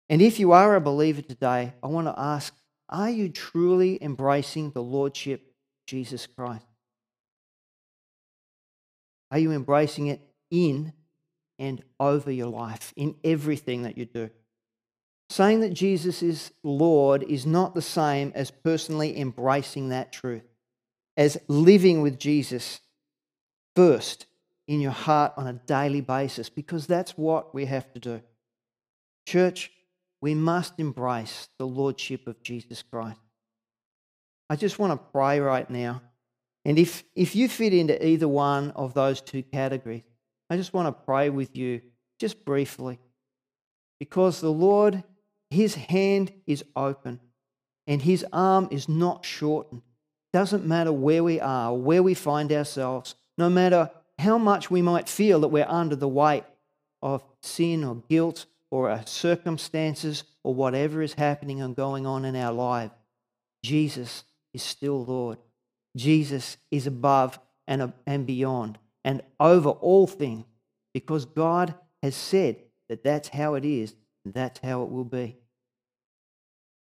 And 0.08 0.20
if 0.20 0.40
you 0.40 0.52
are 0.52 0.74
a 0.74 0.80
believer 0.80 1.22
today, 1.22 1.72
I 1.82 1.86
want 1.86 2.08
to 2.08 2.14
ask 2.18 2.54
are 2.88 3.08
you 3.08 3.28
truly 3.28 4.02
embracing 4.02 4.72
the 4.72 4.82
Lordship 4.82 5.40
of 5.40 5.86
Jesus 5.86 6.26
Christ? 6.26 6.66
Are 9.30 9.38
you 9.38 9.52
embracing 9.52 10.08
it 10.08 10.20
in 10.50 10.92
and 11.58 11.82
over 11.98 12.30
your 12.30 12.48
life, 12.48 12.92
in 12.96 13.14
everything 13.22 13.82
that 13.82 13.96
you 13.96 14.06
do? 14.06 14.30
Saying 15.28 15.60
that 15.60 15.74
Jesus 15.74 16.22
is 16.22 16.50
Lord 16.64 17.22
is 17.22 17.46
not 17.46 17.74
the 17.74 17.82
same 17.82 18.32
as 18.34 18.50
personally 18.50 19.18
embracing 19.18 19.90
that 19.90 20.12
truth, 20.12 20.42
as 21.16 21.38
living 21.46 22.02
with 22.02 22.18
Jesus 22.18 22.80
first 23.76 24.26
in 24.66 24.80
your 24.80 24.90
heart 24.90 25.32
on 25.36 25.46
a 25.46 25.52
daily 25.52 26.00
basis, 26.00 26.48
because 26.48 26.86
that's 26.86 27.12
what 27.12 27.54
we 27.54 27.66
have 27.66 27.92
to 27.92 28.00
do. 28.00 28.22
Church, 29.26 29.70
we 30.20 30.34
must 30.34 30.74
embrace 30.78 31.48
the 31.58 31.66
Lordship 31.66 32.26
of 32.26 32.42
Jesus 32.42 32.82
Christ. 32.82 33.20
I 34.48 34.56
just 34.56 34.78
want 34.78 34.92
to 34.92 35.10
pray 35.12 35.38
right 35.38 35.68
now. 35.70 36.02
And 36.64 36.78
if, 36.78 37.04
if 37.14 37.34
you 37.34 37.48
fit 37.48 37.72
into 37.72 38.06
either 38.06 38.28
one 38.28 38.70
of 38.72 38.94
those 38.94 39.20
two 39.20 39.42
categories, 39.42 40.02
I 40.50 40.56
just 40.56 40.74
want 40.74 40.88
to 40.88 41.04
pray 41.04 41.30
with 41.30 41.56
you 41.56 41.80
just 42.18 42.44
briefly. 42.44 42.98
Because 43.98 44.40
the 44.40 44.52
Lord, 44.52 45.02
His 45.50 45.74
hand 45.74 46.32
is 46.46 46.64
open 46.76 47.20
and 47.86 48.02
His 48.02 48.24
arm 48.32 48.68
is 48.70 48.88
not 48.88 49.24
shortened. 49.24 49.82
Doesn't 50.32 50.66
matter 50.66 50.92
where 50.92 51.24
we 51.24 51.40
are, 51.40 51.74
where 51.74 52.02
we 52.02 52.14
find 52.14 52.52
ourselves, 52.52 53.14
no 53.38 53.48
matter 53.48 53.90
how 54.18 54.38
much 54.38 54.70
we 54.70 54.82
might 54.82 55.08
feel 55.08 55.40
that 55.40 55.48
we're 55.48 55.66
under 55.66 55.96
the 55.96 56.08
weight 56.08 56.44
of 57.02 57.24
sin 57.40 57.82
or 57.84 57.96
guilt 58.08 58.46
or 58.70 58.90
our 58.90 59.04
circumstances 59.06 60.24
or 60.44 60.54
whatever 60.54 61.02
is 61.02 61.14
happening 61.14 61.60
and 61.60 61.74
going 61.74 62.06
on 62.06 62.24
in 62.24 62.36
our 62.36 62.52
life, 62.52 62.90
Jesus 63.64 64.24
is 64.52 64.62
still 64.62 65.04
Lord. 65.04 65.38
Jesus 65.96 66.56
is 66.70 66.86
above 66.86 67.38
and, 67.66 67.92
and 68.06 68.26
beyond 68.26 68.78
and 69.04 69.22
over 69.38 69.70
all 69.70 70.06
things 70.06 70.44
because 70.92 71.24
God 71.24 71.74
has 72.02 72.14
said 72.14 72.56
that 72.88 73.04
that's 73.04 73.28
how 73.28 73.54
it 73.54 73.64
is 73.64 73.94
and 74.24 74.34
That's 74.34 74.60
how 74.60 74.82
it 74.82 74.90
will 74.90 75.04
be. 75.04 75.36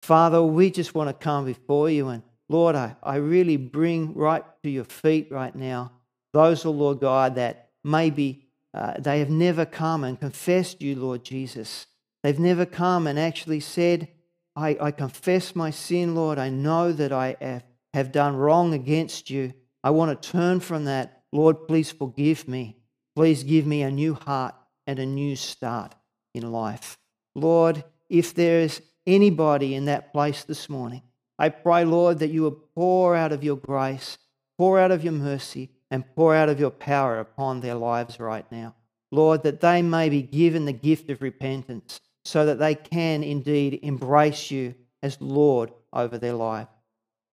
Father, 0.01 0.41
we 0.41 0.71
just 0.71 0.95
want 0.95 1.09
to 1.09 1.13
come 1.13 1.45
before 1.45 1.89
you. 1.89 2.09
And 2.09 2.23
Lord, 2.49 2.75
I, 2.75 2.95
I 3.03 3.17
really 3.17 3.57
bring 3.57 4.13
right 4.15 4.43
to 4.63 4.69
your 4.69 4.83
feet 4.83 5.31
right 5.31 5.55
now 5.55 5.91
those, 6.33 6.65
oh 6.65 6.71
Lord 6.71 7.01
God, 7.01 7.35
that 7.35 7.69
maybe 7.83 8.47
uh, 8.73 8.93
they 8.97 9.19
have 9.19 9.29
never 9.29 9.65
come 9.65 10.03
and 10.03 10.19
confessed 10.19 10.81
you, 10.81 10.95
Lord 10.95 11.23
Jesus. 11.23 11.87
They've 12.23 12.39
never 12.39 12.65
come 12.65 13.05
and 13.05 13.19
actually 13.19 13.59
said, 13.59 14.07
I, 14.55 14.77
I 14.79 14.91
confess 14.91 15.55
my 15.55 15.71
sin, 15.71 16.15
Lord. 16.15 16.39
I 16.39 16.49
know 16.49 16.93
that 16.93 17.11
I 17.11 17.35
have, 17.41 17.63
have 17.93 18.11
done 18.11 18.35
wrong 18.35 18.73
against 18.73 19.29
you. 19.29 19.53
I 19.83 19.89
want 19.91 20.21
to 20.21 20.29
turn 20.31 20.59
from 20.59 20.85
that. 20.85 21.23
Lord, 21.31 21.67
please 21.67 21.91
forgive 21.91 22.47
me. 22.47 22.77
Please 23.15 23.43
give 23.43 23.65
me 23.65 23.81
a 23.81 23.91
new 23.91 24.13
heart 24.13 24.55
and 24.87 24.99
a 24.99 25.05
new 25.05 25.35
start 25.35 25.95
in 26.33 26.51
life. 26.51 26.97
Lord, 27.35 27.83
if 28.09 28.33
there 28.33 28.59
is 28.59 28.81
anybody 29.05 29.75
in 29.75 29.85
that 29.85 30.11
place 30.11 30.43
this 30.43 30.69
morning, 30.69 31.01
I 31.37 31.49
pray, 31.49 31.85
Lord, 31.85 32.19
that 32.19 32.29
you 32.29 32.43
will 32.43 32.63
pour 32.75 33.15
out 33.15 33.31
of 33.31 33.43
your 33.43 33.55
grace, 33.55 34.17
pour 34.57 34.79
out 34.79 34.91
of 34.91 35.03
your 35.03 35.13
mercy, 35.13 35.71
and 35.89 36.05
pour 36.15 36.35
out 36.35 36.49
of 36.49 36.59
your 36.59 36.71
power 36.71 37.19
upon 37.19 37.59
their 37.59 37.75
lives 37.75 38.19
right 38.19 38.49
now. 38.51 38.75
Lord, 39.11 39.43
that 39.43 39.59
they 39.59 39.81
may 39.81 40.07
be 40.07 40.21
given 40.21 40.65
the 40.65 40.71
gift 40.71 41.09
of 41.09 41.21
repentance 41.21 41.99
so 42.23 42.45
that 42.45 42.59
they 42.59 42.75
can 42.75 43.23
indeed 43.23 43.79
embrace 43.83 44.51
you 44.51 44.75
as 45.03 45.19
Lord 45.19 45.71
over 45.91 46.17
their 46.17 46.33
life. 46.33 46.67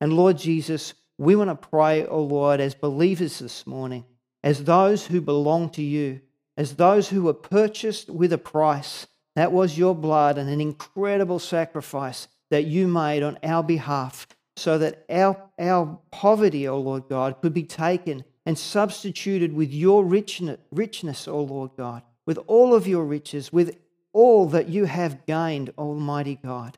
And 0.00 0.12
Lord 0.12 0.38
Jesus, 0.38 0.94
we 1.18 1.34
want 1.34 1.50
to 1.50 1.68
pray, 1.68 2.06
oh 2.06 2.22
Lord, 2.22 2.60
as 2.60 2.74
believers 2.74 3.38
this 3.40 3.66
morning, 3.66 4.04
as 4.42 4.64
those 4.64 5.06
who 5.06 5.20
belong 5.20 5.70
to 5.70 5.82
you, 5.82 6.20
as 6.56 6.74
those 6.74 7.08
who 7.08 7.22
were 7.22 7.34
purchased 7.34 8.10
with 8.10 8.32
a 8.32 8.38
price. 8.38 9.06
That 9.36 9.52
was 9.52 9.78
your 9.78 9.94
blood 9.94 10.38
and 10.38 10.50
an 10.50 10.60
incredible 10.60 11.38
sacrifice 11.38 12.26
that 12.50 12.64
you 12.64 12.88
made 12.88 13.22
on 13.22 13.38
our 13.42 13.62
behalf 13.62 14.26
so 14.56 14.78
that 14.78 15.04
our, 15.08 15.40
our 15.58 15.98
poverty, 16.10 16.66
O 16.66 16.74
oh 16.74 16.80
Lord 16.80 17.08
God, 17.08 17.40
could 17.40 17.54
be 17.54 17.62
taken 17.62 18.24
and 18.44 18.58
substituted 18.58 19.52
with 19.52 19.72
your 19.72 20.04
richness, 20.04 20.58
richness, 20.72 21.28
O 21.28 21.40
Lord 21.40 21.70
God, 21.76 22.02
with 22.26 22.38
all 22.46 22.74
of 22.74 22.88
your 22.88 23.04
riches, 23.04 23.52
with 23.52 23.76
all 24.12 24.48
that 24.48 24.68
you 24.68 24.86
have 24.86 25.26
gained, 25.26 25.72
Almighty 25.78 26.38
God. 26.42 26.76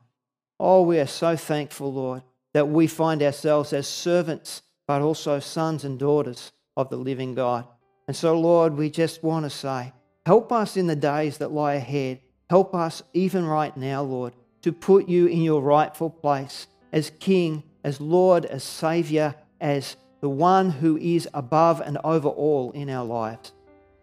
Oh, 0.59 0.83
we 0.83 0.99
are 0.99 1.07
so 1.07 1.35
thankful, 1.35 1.91
Lord, 1.91 2.21
that 2.53 2.69
we 2.69 2.87
find 2.87 3.21
ourselves 3.23 3.73
as 3.73 3.87
servants, 3.87 4.61
but 4.87 5.01
also 5.01 5.39
sons 5.39 5.83
and 5.83 5.97
daughters 5.97 6.51
of 6.75 6.89
the 6.89 6.97
living 6.97 7.33
God. 7.33 7.65
And 8.07 8.15
so, 8.15 8.37
Lord, 8.39 8.75
we 8.75 8.89
just 8.89 9.23
want 9.23 9.45
to 9.45 9.49
say, 9.49 9.93
help 10.25 10.51
us 10.51 10.75
in 10.75 10.87
the 10.87 10.95
days 10.95 11.37
that 11.37 11.51
lie 11.51 11.75
ahead. 11.75 12.19
Help 12.49 12.75
us 12.75 13.01
even 13.13 13.45
right 13.45 13.75
now, 13.77 14.01
Lord, 14.01 14.33
to 14.63 14.73
put 14.73 15.07
you 15.07 15.27
in 15.27 15.41
your 15.41 15.61
rightful 15.61 16.09
place 16.09 16.67
as 16.91 17.11
King, 17.19 17.63
as 17.83 18.01
Lord, 18.01 18.45
as 18.45 18.63
Savior, 18.63 19.35
as 19.61 19.95
the 20.19 20.29
one 20.29 20.69
who 20.69 20.97
is 20.97 21.27
above 21.33 21.81
and 21.81 21.97
over 22.03 22.27
all 22.27 22.71
in 22.71 22.89
our 22.89 23.05
lives. 23.05 23.53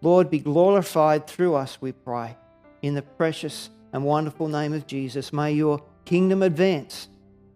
Lord, 0.00 0.30
be 0.30 0.38
glorified 0.38 1.26
through 1.26 1.54
us, 1.54 1.78
we 1.80 1.92
pray. 1.92 2.36
In 2.82 2.94
the 2.94 3.02
precious 3.02 3.70
and 3.92 4.04
wonderful 4.04 4.48
name 4.48 4.72
of 4.72 4.86
Jesus, 4.86 5.32
may 5.32 5.52
your 5.52 5.82
kingdom 6.04 6.42
advance. 6.42 7.08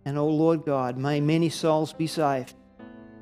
And, 0.04 0.18
oh 0.18 0.28
Lord 0.28 0.64
God, 0.64 0.96
may 0.96 1.20
many 1.20 1.48
souls 1.48 1.92
be 1.92 2.06
saved. 2.06 2.54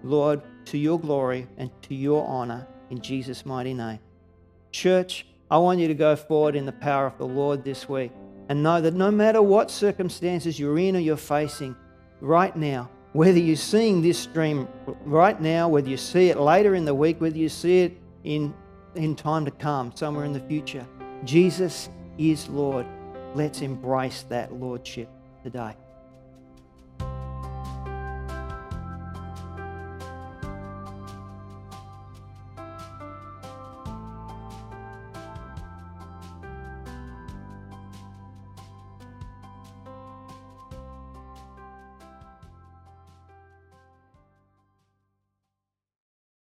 Lord, 0.03 0.43
to 0.67 0.79
your 0.79 0.99
glory 0.99 1.47
and 1.59 1.71
to 1.83 1.95
your 1.95 2.27
honor 2.27 2.67
in 2.91 3.01
Jesus' 3.01 3.45
mighty 3.45 3.75
name. 3.75 3.99
Church, 4.73 5.27
I 5.51 5.59
want 5.59 5.81
you 5.81 5.89
to 5.89 5.95
go 5.95 6.17
forward 6.17 6.57
in 6.57 6.65
the 6.65 6.73
power 6.73 7.07
of 7.07 7.19
the 7.19 7.27
Lord 7.27 7.65
this 7.65 7.89
week 7.89 8.13
and 8.49 8.63
know 8.63 8.81
that 8.81 8.95
no 8.95 9.11
matter 9.11 9.43
what 9.43 9.71
circumstances 9.71 10.59
you're 10.59 10.79
in 10.79 10.97
or 10.97 11.01
you're 11.01 11.17
facing 11.17 11.77
right 12.21 12.55
now, 12.57 12.89
whether 13.13 13.39
you're 13.39 13.57
seeing 13.57 14.01
this 14.01 14.19
stream 14.19 14.69
right 15.05 15.41
now, 15.41 15.69
whether 15.69 15.89
you 15.89 15.97
see 15.97 16.31
it 16.31 16.39
later 16.39 16.75
in 16.75 16.85
the 16.85 16.95
week, 16.95 17.21
whether 17.21 17.37
you 17.37 17.49
see 17.49 17.81
it 17.81 17.99
in, 18.25 18.55
in 18.95 19.17
time 19.17 19.45
to 19.45 19.51
come, 19.51 19.95
somewhere 19.95 20.25
in 20.25 20.33
the 20.33 20.41
future, 20.41 20.87
Jesus 21.25 21.89
is 22.19 22.49
Lord. 22.49 22.87
Let's 23.35 23.63
embrace 23.63 24.25
that 24.29 24.53
Lordship 24.53 25.09
today. 25.43 25.75